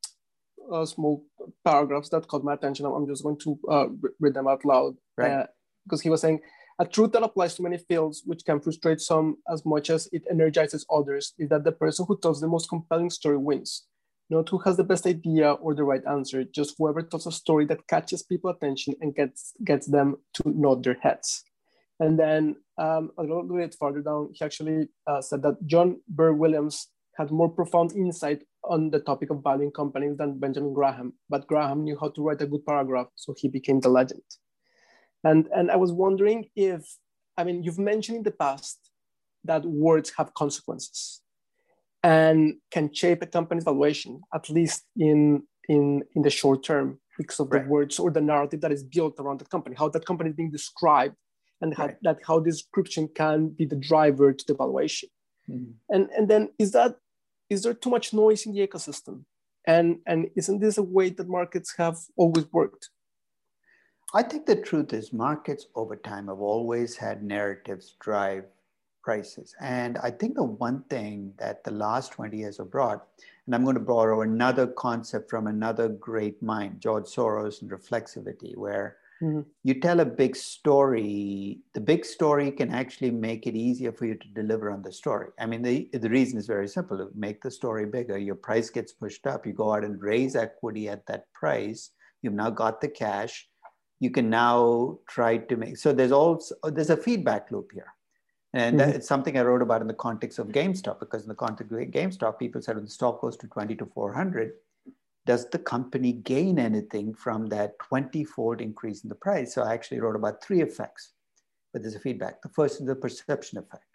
[0.72, 1.26] uh, small
[1.66, 2.86] paragraphs that caught my attention.
[2.86, 3.88] I'm just going to uh,
[4.20, 4.96] read them out loud.
[5.18, 5.32] Right.
[5.32, 5.46] Uh,
[5.86, 6.40] because he was saying,
[6.80, 10.24] a truth that applies to many fields, which can frustrate some as much as it
[10.30, 13.86] energizes others, is that the person who tells the most compelling story wins.
[14.30, 17.66] Not who has the best idea or the right answer, just whoever tells a story
[17.66, 21.44] that catches people's attention and gets, gets them to nod their heads.
[22.00, 26.32] And then um, a little bit further down, he actually uh, said that John Burr
[26.32, 31.48] Williams had more profound insight on the topic of valuing companies than Benjamin Graham, but
[31.48, 34.22] Graham knew how to write a good paragraph, so he became the legend.
[35.24, 36.82] And, and I was wondering if,
[37.38, 38.80] I mean, you've mentioned in the past
[39.44, 41.22] that words have consequences
[42.04, 47.40] and can shape a company's valuation, at least in, in, in the short term, because
[47.40, 47.64] of right.
[47.64, 50.36] the words or the narrative that is built around the company, how that company is
[50.36, 51.16] being described,
[51.62, 51.90] and right.
[51.90, 55.10] how, that how description can be the driver to the valuation.
[55.50, 55.72] Mm-hmm.
[55.90, 56.96] And, and then is that
[57.50, 59.24] is there too much noise in the ecosystem?
[59.66, 62.90] And, and isn't this a way that markets have always worked?
[64.14, 68.46] I think the truth is markets over time have always had narratives drive
[69.04, 69.56] prices.
[69.62, 73.08] And I think the one thing that the last 20 years have brought,
[73.46, 78.56] and I'm going to borrow another concept from another great mind, George Soros and reflexivity,
[78.56, 79.42] where Mm-hmm.
[79.64, 84.16] You tell a big story, the big story can actually make it easier for you
[84.16, 85.30] to deliver on the story.
[85.40, 88.94] I mean, the, the reason is very simple make the story bigger, your price gets
[88.94, 92.88] pushed up, you go out and raise equity at that price, you've now got the
[92.88, 93.48] cash.
[94.02, 97.94] You can now try to make so there's also there's a feedback loop here.
[98.54, 98.92] And mm-hmm.
[98.92, 101.80] it's something I wrote about in the context of GameStop, because in the context of
[101.80, 104.54] GameStop, people said when the stock goes to 20 to 400,
[105.30, 109.54] does the company gain anything from that 20 fold increase in the price?
[109.54, 111.12] So I actually wrote about three effects,
[111.72, 112.42] but there's a feedback.
[112.42, 113.86] The first is the perception effect,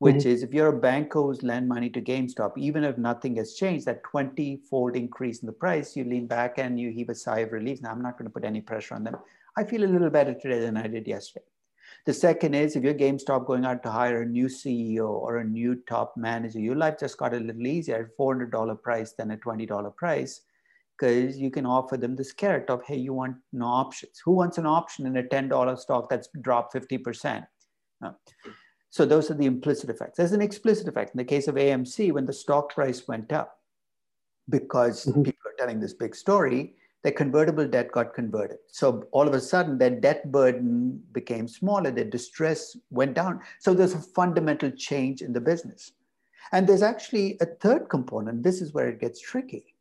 [0.00, 0.30] which mm-hmm.
[0.30, 3.86] is if you're a bank who's lend money to GameStop, even if nothing has changed,
[3.86, 7.38] that 20 fold increase in the price, you lean back and you heave a sigh
[7.46, 7.80] of relief.
[7.80, 9.16] Now, I'm not going to put any pressure on them.
[9.56, 11.46] I feel a little better today than I did yesterday.
[12.04, 15.44] The second is if you're GameStop going out to hire a new CEO or a
[15.44, 19.36] new top manager, your life just got a little easier at $400 price than a
[19.36, 20.40] $20 price
[20.96, 24.20] because you can offer them this carrot of, hey, you want no options.
[24.24, 27.46] Who wants an option in a $10 stock that's dropped 50%?
[28.00, 28.14] No.
[28.90, 30.18] So those are the implicit effects.
[30.18, 31.14] There's an explicit effect.
[31.14, 33.58] In the case of AMC, when the stock price went up,
[34.48, 35.22] because mm-hmm.
[35.22, 38.58] people are telling this big story, their convertible debt got converted.
[38.68, 43.40] So all of a sudden, their debt burden became smaller, their distress went down.
[43.58, 45.92] So there's a fundamental change in the business.
[46.52, 48.42] And there's actually a third component.
[48.42, 49.73] This is where it gets tricky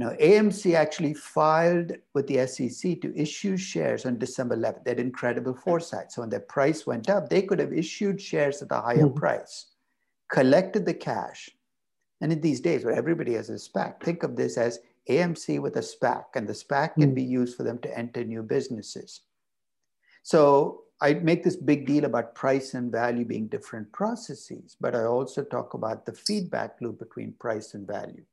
[0.00, 4.82] now, AMC actually filed with the SEC to issue shares on December 11th.
[4.82, 6.10] They had incredible foresight.
[6.10, 9.18] So when their price went up, they could have issued shares at a higher mm-hmm.
[9.18, 9.66] price,
[10.32, 11.50] collected the cash.
[12.22, 14.78] And in these days where everybody has a SPAC, think of this as
[15.10, 17.02] AMC with a SPAC, and the SPAC mm-hmm.
[17.02, 19.20] can be used for them to enter new businesses.
[20.22, 25.04] So I make this big deal about price and value being different processes, but I
[25.04, 28.24] also talk about the feedback loop between price and value.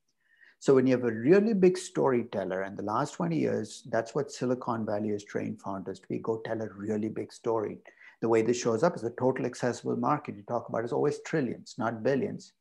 [0.60, 4.32] So when you have a really big storyteller, and the last 20 years, that's what
[4.32, 7.78] Silicon Valley has trained founders to be, go tell a really big story.
[8.22, 10.36] The way this shows up is a total accessible market.
[10.36, 12.54] You talk about is always trillions, not billions.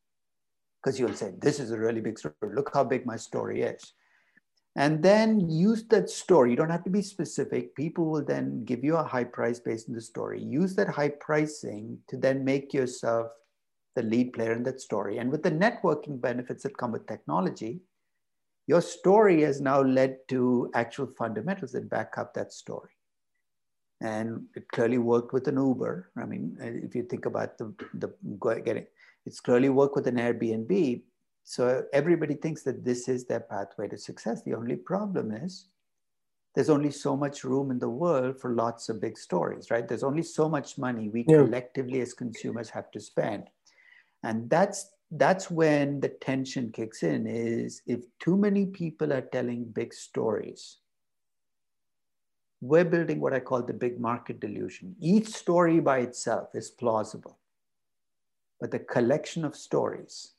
[0.83, 2.35] Because you'll say, this is a really big story.
[2.43, 3.95] Look how big my story is.
[4.77, 6.51] and then use that story.
[6.51, 7.75] You don't have to be specific.
[7.75, 10.43] People will then give you a high price based on the story.
[10.43, 13.29] Use that high pricing to then make yourself
[13.97, 15.19] the lead player in that story.
[15.19, 17.81] And with the networking benefits that come with technology,
[18.69, 22.91] your story has now led to actual fundamentals that back up that story.
[24.01, 26.13] And it clearly worked with an Uber.
[26.17, 28.13] I mean, if you think about the, the
[28.65, 28.87] getting,
[29.25, 31.03] it's clearly worked with an Airbnb
[31.49, 34.43] so everybody thinks that this is their pathway to success.
[34.43, 35.69] The only problem is
[36.57, 39.87] there's only so much room in the world for lots of big stories, right?
[39.87, 41.45] There's only so much money we yeah.
[41.45, 43.45] collectively as consumers have to spend.
[44.27, 49.65] And that's that's when the tension kicks in is if too many people are telling
[49.65, 50.79] big stories,
[52.61, 54.97] we're building what I call the big market delusion.
[55.01, 57.39] Each story by itself is plausible,
[58.61, 60.33] but the collection of stories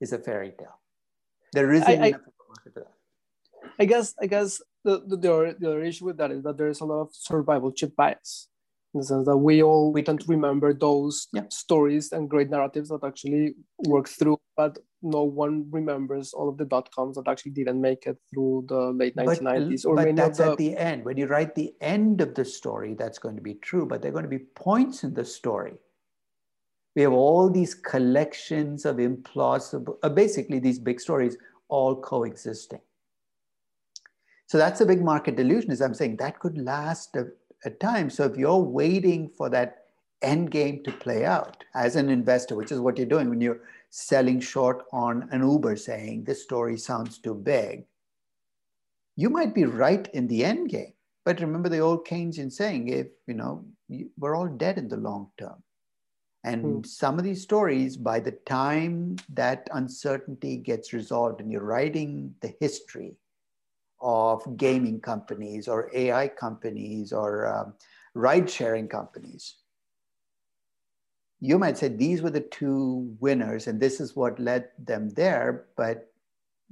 [0.00, 0.80] is a fairy tale.
[1.52, 2.92] There isn't I, enough I, market that.
[3.78, 6.80] I guess I guess the, the, the, the issue with that is that there is
[6.80, 8.48] a lot of survivorship bias
[8.94, 11.42] in the sense that we all we tend to remember those yeah.
[11.50, 13.54] stories and great narratives that actually
[13.86, 18.06] work through, but no one remembers all of the dot coms that actually didn't make
[18.06, 19.82] it through the late 1990s.
[19.84, 20.50] But, or but that's the...
[20.50, 21.04] at the end.
[21.04, 24.10] When you write the end of the story, that's going to be true, but there
[24.10, 25.74] are going to be points in the story
[26.98, 31.36] we have all these collections of implausible, uh, basically these big stories
[31.68, 32.80] all coexisting.
[34.46, 37.28] So that's a big market delusion, as I'm saying, that could last a,
[37.64, 38.10] a time.
[38.10, 39.84] So if you're waiting for that
[40.22, 43.60] end game to play out as an investor, which is what you're doing when you're
[43.90, 47.84] selling short on an Uber saying this story sounds too big,
[49.16, 50.92] you might be right in the end game.
[51.24, 53.64] But remember the old Keynesian saying, if, you know,
[54.16, 55.62] we're all dead in the long term.
[56.44, 56.86] And mm.
[56.86, 62.54] some of these stories, by the time that uncertainty gets resolved and you're writing the
[62.60, 63.16] history
[64.00, 67.74] of gaming companies or AI companies or um,
[68.14, 69.56] ride sharing companies,
[71.40, 75.66] you might say these were the two winners and this is what led them there.
[75.76, 76.12] But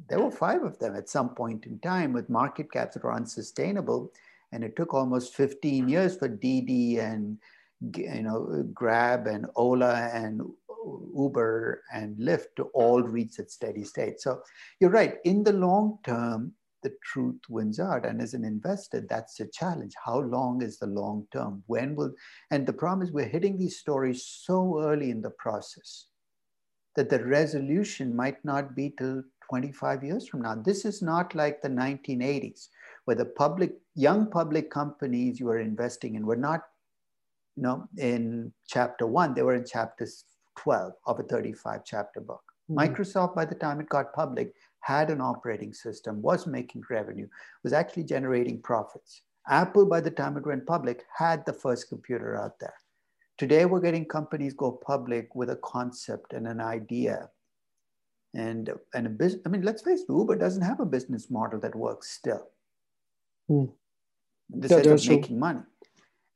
[0.08, 3.14] there were five of them at some point in time with market caps that were
[3.14, 4.12] unsustainable.
[4.52, 7.38] And it took almost 15 years for Didi and
[7.94, 10.42] you know, Grab and Ola and
[11.14, 14.20] Uber and Lyft to all reach that steady state.
[14.20, 14.42] So
[14.80, 15.16] you're right.
[15.24, 16.52] In the long term,
[16.86, 18.06] the truth wins out.
[18.06, 19.94] And as an investor, that's the challenge.
[20.04, 21.64] How long is the long term?
[21.66, 22.12] When will,
[22.52, 26.06] and the problem is we're hitting these stories so early in the process
[26.94, 30.54] that the resolution might not be till 25 years from now.
[30.54, 32.68] This is not like the 1980s,
[33.04, 36.62] where the public, young public companies you are investing in were not
[37.56, 40.06] you know, in chapter one, they were in chapter
[40.58, 42.42] 12 of a 35 chapter book.
[42.70, 42.78] Mm-hmm.
[42.78, 44.52] Microsoft, by the time it got public,
[44.86, 47.26] had an operating system, was making revenue,
[47.64, 49.22] was actually generating profits.
[49.48, 52.74] Apple, by the time it went public, had the first computer out there.
[53.36, 57.28] Today, we're getting companies go public with a concept and an idea.
[58.34, 61.58] And, and a business, I mean, let's face it, Uber doesn't have a business model
[61.60, 62.46] that works still.
[63.50, 63.72] Mm.
[64.50, 65.62] This yeah, is making money.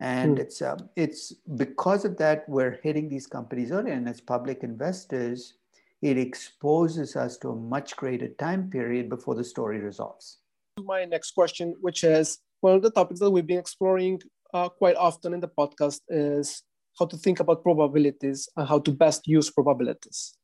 [0.00, 0.40] And mm.
[0.40, 3.92] it's, um, it's because of that, we're hitting these companies early.
[3.92, 5.54] And as public investors,
[6.02, 10.38] it exposes us to a much greater time period before the story resolves.
[10.82, 14.20] My next question, which is one of the topics that we've been exploring
[14.54, 16.62] uh, quite often in the podcast, is
[16.98, 20.34] how to think about probabilities and how to best use probabilities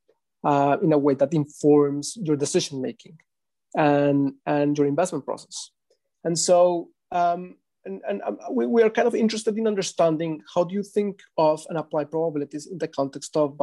[0.44, 3.18] uh, in a way that informs your decision making
[3.74, 5.70] and, and your investment process.
[6.24, 10.64] And so, um, and, and um, we, we are kind of interested in understanding how
[10.64, 13.56] do you think of and apply probabilities in the context of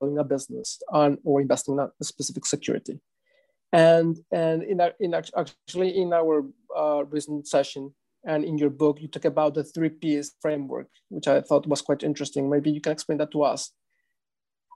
[0.00, 3.00] a business and, or investing in a specific security.
[3.72, 6.44] And, and in, our, in actually in our
[6.76, 7.94] uh, recent session
[8.24, 11.82] and in your book, you talk about the three Ps framework, which I thought was
[11.82, 12.50] quite interesting.
[12.50, 13.72] Maybe you can explain that to us.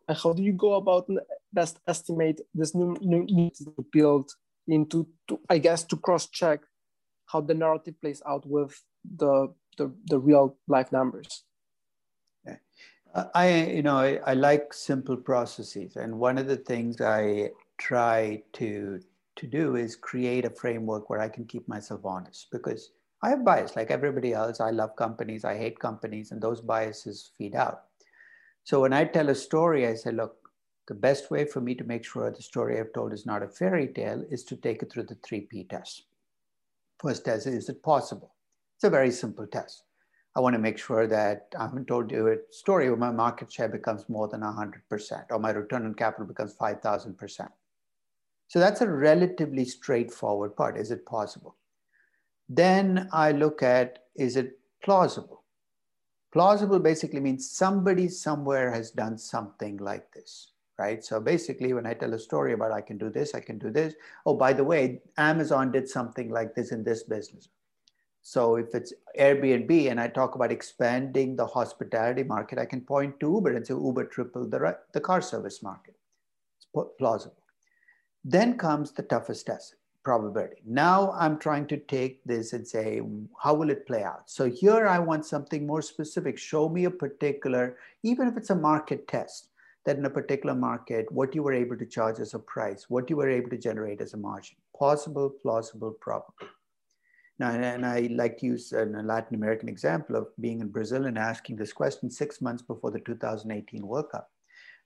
[0.06, 1.08] And how do you go about
[1.52, 4.30] best estimate this new, new need to build
[4.68, 6.60] into, to, I guess, to cross check
[7.26, 8.80] how the narrative plays out with
[9.16, 11.44] the the, the real life numbers.
[13.34, 18.42] I you know I, I like simple processes and one of the things i try
[18.54, 19.00] to
[19.36, 22.90] to do is create a framework where i can keep myself honest because
[23.22, 27.30] i have bias like everybody else i love companies i hate companies and those biases
[27.38, 27.84] feed out
[28.64, 30.44] so when i tell a story i say look
[30.86, 33.48] the best way for me to make sure the story I've told is not a
[33.48, 36.04] fairy tale is to take it through the three P test.
[37.00, 38.34] First test is it possible?
[38.76, 39.84] It's a very simple test.
[40.36, 43.52] I want to make sure that I haven't told you a story where my market
[43.52, 47.48] share becomes more than 100% or my return on capital becomes 5,000%.
[48.48, 50.76] So that's a relatively straightforward part.
[50.76, 51.56] Is it possible?
[52.48, 55.44] Then I look at is it plausible?
[56.32, 61.04] Plausible basically means somebody somewhere has done something like this, right?
[61.04, 63.70] So basically, when I tell a story about I can do this, I can do
[63.70, 63.94] this.
[64.26, 67.48] Oh, by the way, Amazon did something like this in this business.
[68.26, 73.20] So if it's Airbnb and I talk about expanding the hospitality market, I can point
[73.20, 75.94] to Uber and say Uber tripled the, the car service market.
[76.56, 76.66] It's
[76.98, 77.36] plausible.
[78.24, 80.62] Then comes the toughest test, probability.
[80.64, 83.02] Now I'm trying to take this and say,
[83.42, 84.22] how will it play out?
[84.24, 86.38] So here I want something more specific.
[86.38, 89.50] Show me a particular, even if it's a market test,
[89.84, 93.10] that in a particular market, what you were able to charge as a price, what
[93.10, 94.56] you were able to generate as a margin.
[94.74, 96.32] Possible, plausible, probable.
[97.38, 101.18] Now, and I like to use a Latin American example of being in Brazil and
[101.18, 104.30] asking this question six months before the 2018 World Cup.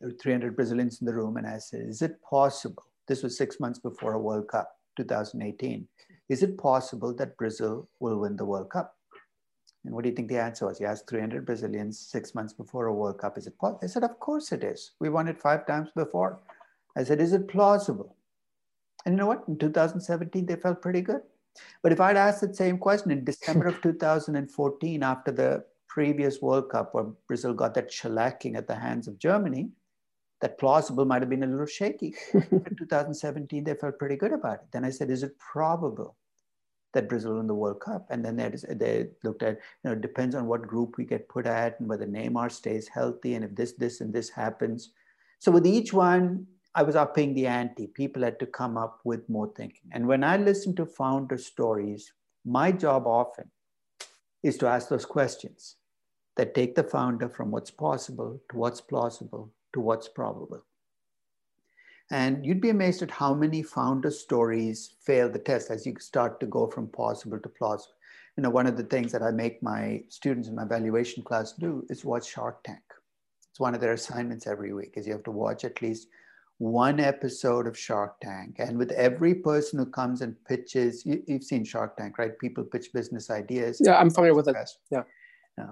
[0.00, 2.84] There were 300 Brazilians in the room, and I said, Is it possible?
[3.06, 5.86] This was six months before a World Cup, 2018.
[6.30, 8.94] Is it possible that Brazil will win the World Cup?
[9.84, 10.80] And what do you think the answer was?
[10.80, 13.36] You asked 300 Brazilians six months before a World Cup.
[13.36, 13.80] Is it possible?
[13.82, 14.92] I said, Of course it is.
[15.00, 16.40] We won it five times before.
[16.96, 18.16] I said, Is it plausible?
[19.04, 19.44] And you know what?
[19.48, 21.22] In 2017, they felt pretty good.
[21.82, 26.70] But if I'd asked the same question in December of 2014, after the previous World
[26.70, 29.70] Cup, where Brazil got that shellacking at the hands of Germany,
[30.40, 32.14] that plausible might have been a little shaky.
[32.32, 34.66] in 2017, they felt pretty good about it.
[34.72, 36.16] Then I said, is it probable
[36.92, 38.06] that Brazil win the World Cup?
[38.10, 41.28] And then they, they looked at, you know, it depends on what group we get
[41.28, 44.90] put at and whether Neymar stays healthy and if this, this, and this happens.
[45.40, 46.46] So with each one,
[46.78, 47.88] I was upping the ante.
[47.88, 49.90] People had to come up with more thinking.
[49.90, 52.12] And when I listen to founder stories,
[52.44, 53.50] my job often
[54.44, 55.74] is to ask those questions
[56.36, 60.62] that take the founder from what's possible to what's plausible to what's probable.
[62.12, 66.38] And you'd be amazed at how many founder stories fail the test as you start
[66.38, 67.96] to go from possible to plausible.
[68.36, 71.54] You know, one of the things that I make my students in my valuation class
[71.54, 72.84] do is watch Shark Tank.
[73.50, 76.06] It's one of their assignments every week is you have to watch at least
[76.58, 78.56] one episode of Shark Tank.
[78.58, 82.36] And with every person who comes and pitches, you, have seen Shark Tank, right?
[82.38, 83.80] People pitch business ideas.
[83.84, 84.56] Yeah, I'm familiar with it.
[84.90, 85.04] Yeah.
[85.56, 85.70] yeah.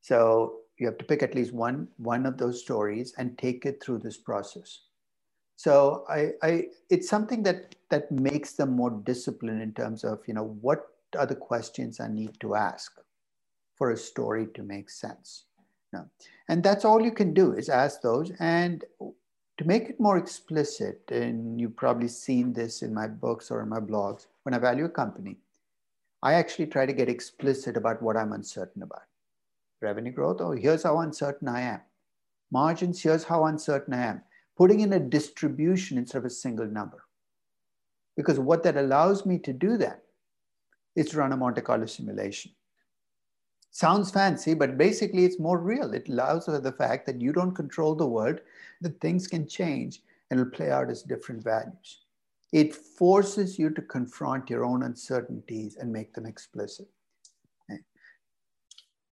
[0.00, 3.82] So you have to pick at least one, one of those stories and take it
[3.82, 4.82] through this process.
[5.56, 10.32] So I, I, it's something that, that makes them more disciplined in terms of, you
[10.32, 10.86] know, what
[11.18, 12.92] are the questions I need to ask
[13.76, 15.44] for a story to make sense.
[15.92, 16.06] No.
[16.48, 18.30] And that's all you can do is ask those.
[18.38, 18.84] And
[19.60, 23.68] to make it more explicit, and you've probably seen this in my books or in
[23.68, 25.36] my blogs, when I value a company,
[26.22, 29.02] I actually try to get explicit about what I'm uncertain about.
[29.82, 31.80] Revenue growth, oh, here's how uncertain I am.
[32.50, 34.22] Margins, here's how uncertain I am.
[34.56, 37.04] Putting in a distribution instead of a single number.
[38.16, 40.04] Because what that allows me to do that
[40.96, 42.52] is run a Monte Carlo simulation.
[43.70, 45.94] Sounds fancy, but basically it's more real.
[45.94, 48.40] It allows for the fact that you don't control the world,
[48.80, 52.00] that things can change and it'll play out as different values.
[52.52, 56.88] It forces you to confront your own uncertainties and make them explicit.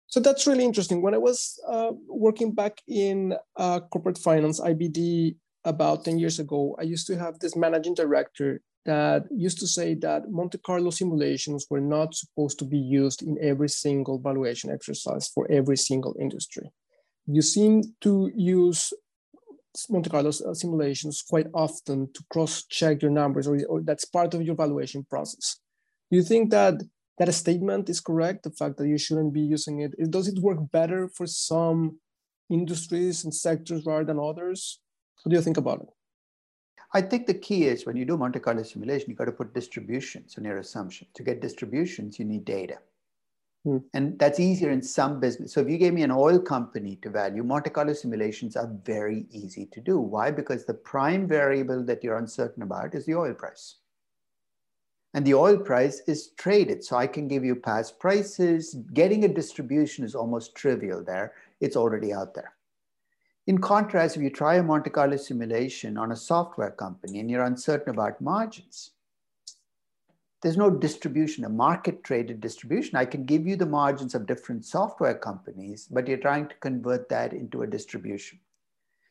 [0.09, 1.03] So that's really interesting.
[1.03, 6.77] When I was uh, working back in uh, corporate finance, IBD, about 10 years ago,
[6.79, 11.67] I used to have this managing director that used to say that Monte Carlo simulations
[11.71, 16.71] were not supposed to be used in every single valuation exercise for every single industry.
[17.27, 18.93] You seem to use
[19.91, 24.43] Monte Carlo uh, simulations quite often to cross-check your numbers, or, or that's part of
[24.43, 25.61] your valuation process.
[26.11, 26.75] Do you think that
[27.19, 28.45] that statement is correct?
[28.45, 31.99] The fact that you shouldn't be using it, does it work better for some
[32.49, 34.81] industries and sectors rather than others?
[35.23, 35.89] What do you think about it?
[36.93, 39.55] I think the key is when you do Monte Carlo simulation, you've got to put
[39.55, 41.07] distributions on your assumption.
[41.15, 42.79] To get distributions, you need data.
[43.65, 43.79] Hmm.
[43.95, 45.53] And that's easier in some business.
[45.53, 49.27] So if you gave me an oil company to value, Monte Carlo simulations are very
[49.31, 49.99] easy to do.
[49.99, 50.31] Why?
[50.31, 53.77] Because the prime variable that you're uncertain about is the oil price.
[55.15, 56.85] And the oil price is traded.
[56.85, 58.75] So I can give you past prices.
[58.93, 61.33] Getting a distribution is almost trivial there.
[61.61, 62.56] It's already out there.
[63.47, 67.45] In contrast, if you try a Monte Carlo simulation on a software company and you're
[67.45, 68.91] uncertain about margins,
[70.43, 72.97] there's no distribution, a market traded distribution.
[72.97, 77.09] I can give you the margins of different software companies, but you're trying to convert
[77.09, 78.41] that into a distribution.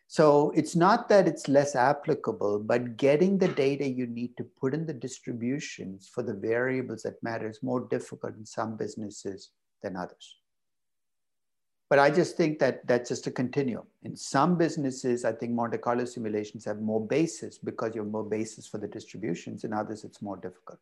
[0.08, 4.74] So it's not that it's less applicable, but getting the data you need to put
[4.74, 9.50] in the distributions for the variables that matter is more difficult in some businesses
[9.82, 10.36] than others.
[11.96, 13.86] But I just think that that's just a continuum.
[14.04, 18.26] In some businesses, I think Monte Carlo simulations have more basis because you have more
[18.26, 19.64] basis for the distributions.
[19.64, 20.82] In others, it's more difficult.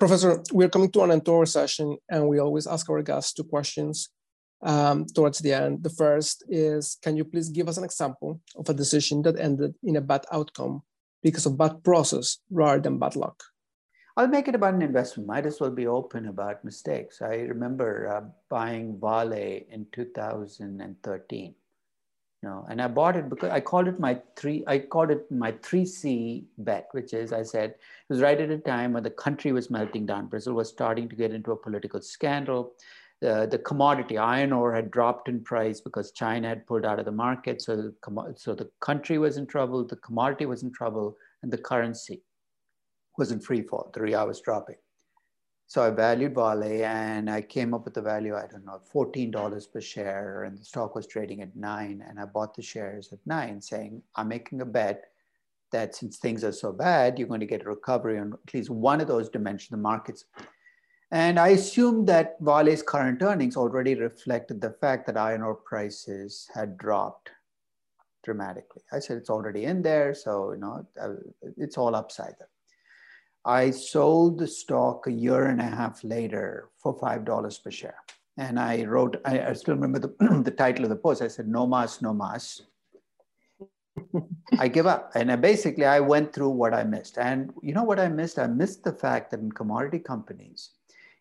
[0.00, 3.34] Professor, we're coming to an end to our session, and we always ask our guests
[3.34, 4.08] two questions
[4.64, 5.84] um, towards the end.
[5.84, 9.76] The first is Can you please give us an example of a decision that ended
[9.84, 10.82] in a bad outcome
[11.22, 13.44] because of bad process rather than bad luck?
[14.16, 15.26] I'll make it about an investment.
[15.26, 17.22] Might as well be open about mistakes.
[17.22, 21.54] I remember uh, buying Vale in 2013.
[22.42, 24.64] You know, and I bought it because I called it my three.
[24.66, 28.50] I called it my three C bet, which is I said it was right at
[28.50, 30.26] a time when the country was melting down.
[30.26, 32.72] Brazil was starting to get into a political scandal.
[33.20, 37.04] The, the commodity iron ore had dropped in price because China had pulled out of
[37.04, 37.62] the market.
[37.62, 41.58] So the, so the country was in trouble, the commodity was in trouble, and the
[41.58, 42.22] currency
[43.18, 43.90] was in free fall.
[43.96, 44.76] Real was dropping.
[45.66, 49.72] So I valued Vale and I came up with the value, I don't know, $14
[49.72, 52.04] per share, and the stock was trading at nine.
[52.06, 55.04] And I bought the shares at nine, saying, I'm making a bet
[55.70, 58.68] that since things are so bad, you're going to get a recovery on at least
[58.68, 60.26] one of those dimensions, the markets.
[61.10, 66.50] And I assumed that Vale's current earnings already reflected the fact that iron ore prices
[66.54, 67.30] had dropped
[68.22, 68.82] dramatically.
[68.92, 71.14] I said it's already in there, so you know uh,
[71.56, 72.48] it's all upside there.
[73.44, 77.96] I sold the stock a year and a half later for $5 per share.
[78.38, 81.22] And I wrote, I, I still remember the, the title of the post.
[81.22, 82.62] I said, No mas, no mas.
[84.58, 85.12] I give up.
[85.14, 87.18] And I basically, I went through what I missed.
[87.18, 88.38] And you know what I missed?
[88.38, 90.70] I missed the fact that in commodity companies,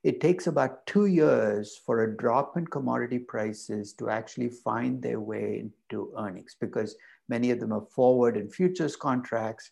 [0.04, 5.20] it takes about two years for a drop in commodity prices to actually find their
[5.20, 6.96] way into earnings because
[7.30, 9.72] many of them are forward and futures contracts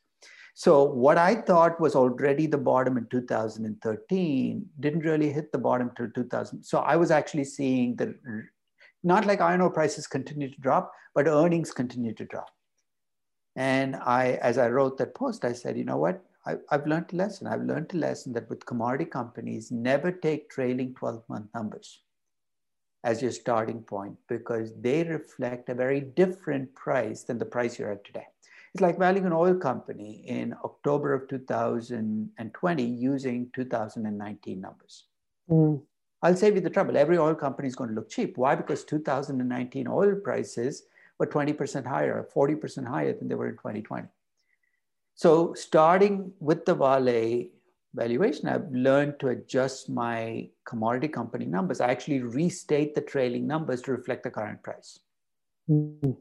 [0.60, 5.90] so what I thought was already the bottom in 2013 didn't really hit the bottom
[5.96, 6.62] till 2000.
[6.64, 8.14] So I was actually seeing the
[9.02, 12.50] not like iron ore prices continue to drop, but earnings continue to drop.
[13.56, 16.22] And I, as I wrote that post, I said, you know what?
[16.46, 17.48] I, have learned a lesson.
[17.48, 22.02] I've learned a lesson that with commodity companies, never take trailing 12 month numbers
[23.06, 27.94] as your starting point because they reflect a very different price than the price you're
[27.94, 28.28] at today.
[28.74, 35.06] It's like valuing an oil company in October of 2020 using 2019 numbers.
[35.50, 35.82] Mm.
[36.22, 36.98] I'll save you the trouble.
[36.98, 38.38] Every oil company is going to look cheap.
[38.38, 38.56] Why?
[38.56, 40.84] Because 2019 oil prices
[41.18, 44.08] were 20% higher, 40% higher than they were in 2020.
[45.16, 47.46] So, starting with the Vale
[47.94, 51.82] valuation, I've learned to adjust my commodity company numbers.
[51.82, 55.00] I actually restate the trailing numbers to reflect the current price.
[55.70, 56.16] Mm.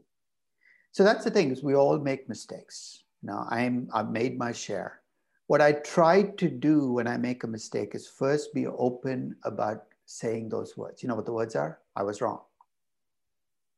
[0.91, 3.03] So that's the thing is we all make mistakes.
[3.21, 5.01] Now I'm I've made my share.
[5.47, 9.85] What I try to do when I make a mistake is first be open about
[10.05, 11.01] saying those words.
[11.01, 11.79] You know what the words are?
[11.95, 12.41] I was wrong.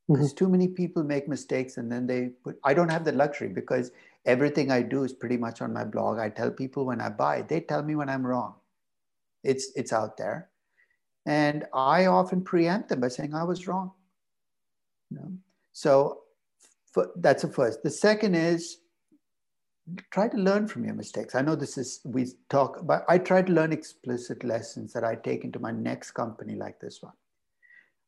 [0.08, 0.46] Because mm-hmm.
[0.46, 3.92] too many people make mistakes and then they put I don't have the luxury because
[4.26, 6.20] everything I do is pretty much on my blog.
[6.20, 8.56] I tell people when I buy, they tell me when I'm wrong.
[9.44, 10.50] It's it's out there.
[11.26, 13.92] And I often preempt them by saying I was wrong.
[15.10, 15.32] You know?
[15.74, 16.21] So
[17.16, 17.84] that's the first.
[17.84, 18.78] The second is
[20.12, 21.36] try to learn from your mistakes.
[21.36, 25.16] I know this is, we talk, but I try to learn explicit lessons that I
[25.16, 27.14] take into my next company like this one.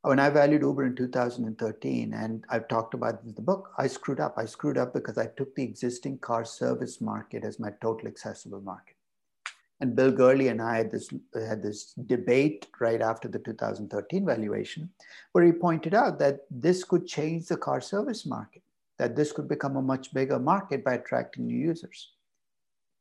[0.02, 4.20] When I valued Uber in 2013, and I've talked about in the book, I screwed
[4.20, 4.34] up.
[4.38, 8.60] I screwed up because I took the existing car service market as my total accessible
[8.60, 8.98] market.
[9.80, 14.90] And Bill Gurley and I had this, had this debate right after the 2013 valuation,
[15.32, 18.63] where he pointed out that this could change the car service market
[19.00, 22.12] that this could become a much bigger market by attracting new users.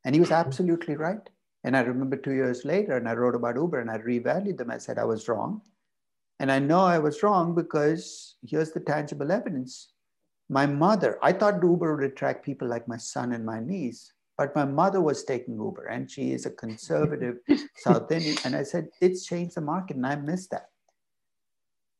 [0.04, 0.46] And he was mm-hmm.
[0.46, 1.28] absolutely right.
[1.64, 4.70] And I remember two years later, and I wrote about Uber and I revalued them.
[4.70, 5.62] I said I was wrong.
[6.40, 9.92] And I know I was wrong because here's the tangible evidence.
[10.48, 14.56] My mother, I thought Uber would attract people like my son and my niece, but
[14.56, 17.36] my mother was taking Uber and she is a conservative
[17.76, 18.36] South Indian.
[18.44, 20.71] And I said, it's changed the market and I missed that.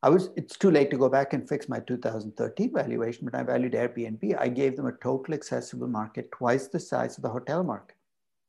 [0.05, 3.44] I was, it's too late to go back and fix my 2013 valuation, but I
[3.44, 4.36] valued Airbnb.
[4.38, 7.96] I gave them a total accessible market twice the size of the hotel market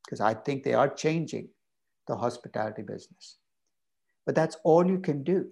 [0.04, 1.50] because I think they are changing
[2.08, 3.38] the hospitality business.
[4.26, 5.48] But that's all you can do.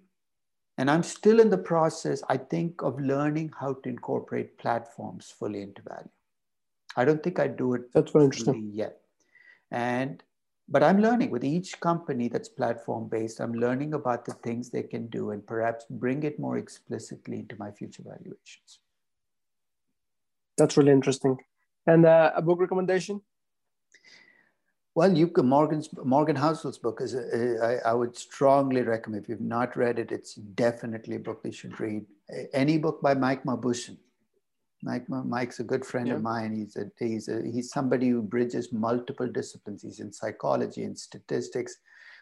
[0.78, 5.62] And I'm still in the process, I think, of learning how to incorporate platforms fully
[5.62, 6.10] into value.
[6.95, 8.72] I don't think I do it that's very interesting.
[8.74, 8.97] yet.
[9.70, 10.24] And
[10.72, 13.42] but I'm learning with each company that's platform based.
[13.42, 17.58] I'm learning about the things they can do and perhaps bring it more explicitly into
[17.60, 18.80] my future valuations.
[20.58, 21.38] That's really interesting.
[21.86, 23.22] And uh, a book recommendation?
[24.96, 29.24] Well, you can Morgan's Morgan Housel's book is a, a, I, I would strongly recommend.
[29.24, 32.06] If you've not read it, it's definitely a book you should read.
[32.54, 33.98] Any book by Mike Mauboussin.
[34.84, 36.16] Mike Mike's a good friend yeah.
[36.16, 36.56] of mine.
[36.56, 39.84] He's a he's a he's somebody who bridges multiple disciplines.
[39.84, 41.78] He's in psychology and statistics,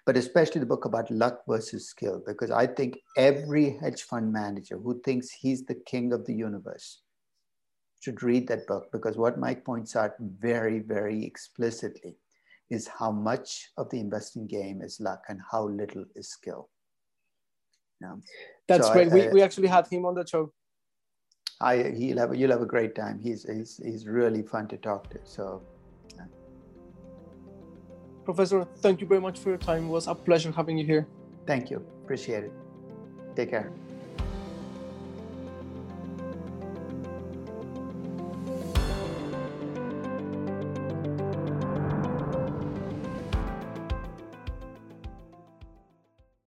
[0.05, 2.21] but especially the book about luck versus skill.
[2.25, 7.01] Because I think every hedge fund manager who thinks he's the king of the universe
[8.01, 12.15] should read that book because what Mike points out very very explicitly
[12.69, 16.69] is how much of the investing game is luck and how little is skill.
[18.01, 18.15] Yeah.
[18.67, 19.07] That's so great.
[19.07, 20.53] I, I, we, we actually had him on the show.
[21.61, 23.19] I, he'll have, you'll have a great time.
[23.21, 25.19] He's, he's, he's really fun to talk to.
[25.23, 25.61] So,
[26.15, 26.25] yeah.
[28.23, 29.85] Professor, thank you very much for your time.
[29.85, 31.07] It was a pleasure having you here.
[31.45, 31.85] Thank you.
[32.03, 32.53] Appreciate it.
[33.35, 33.71] Take care.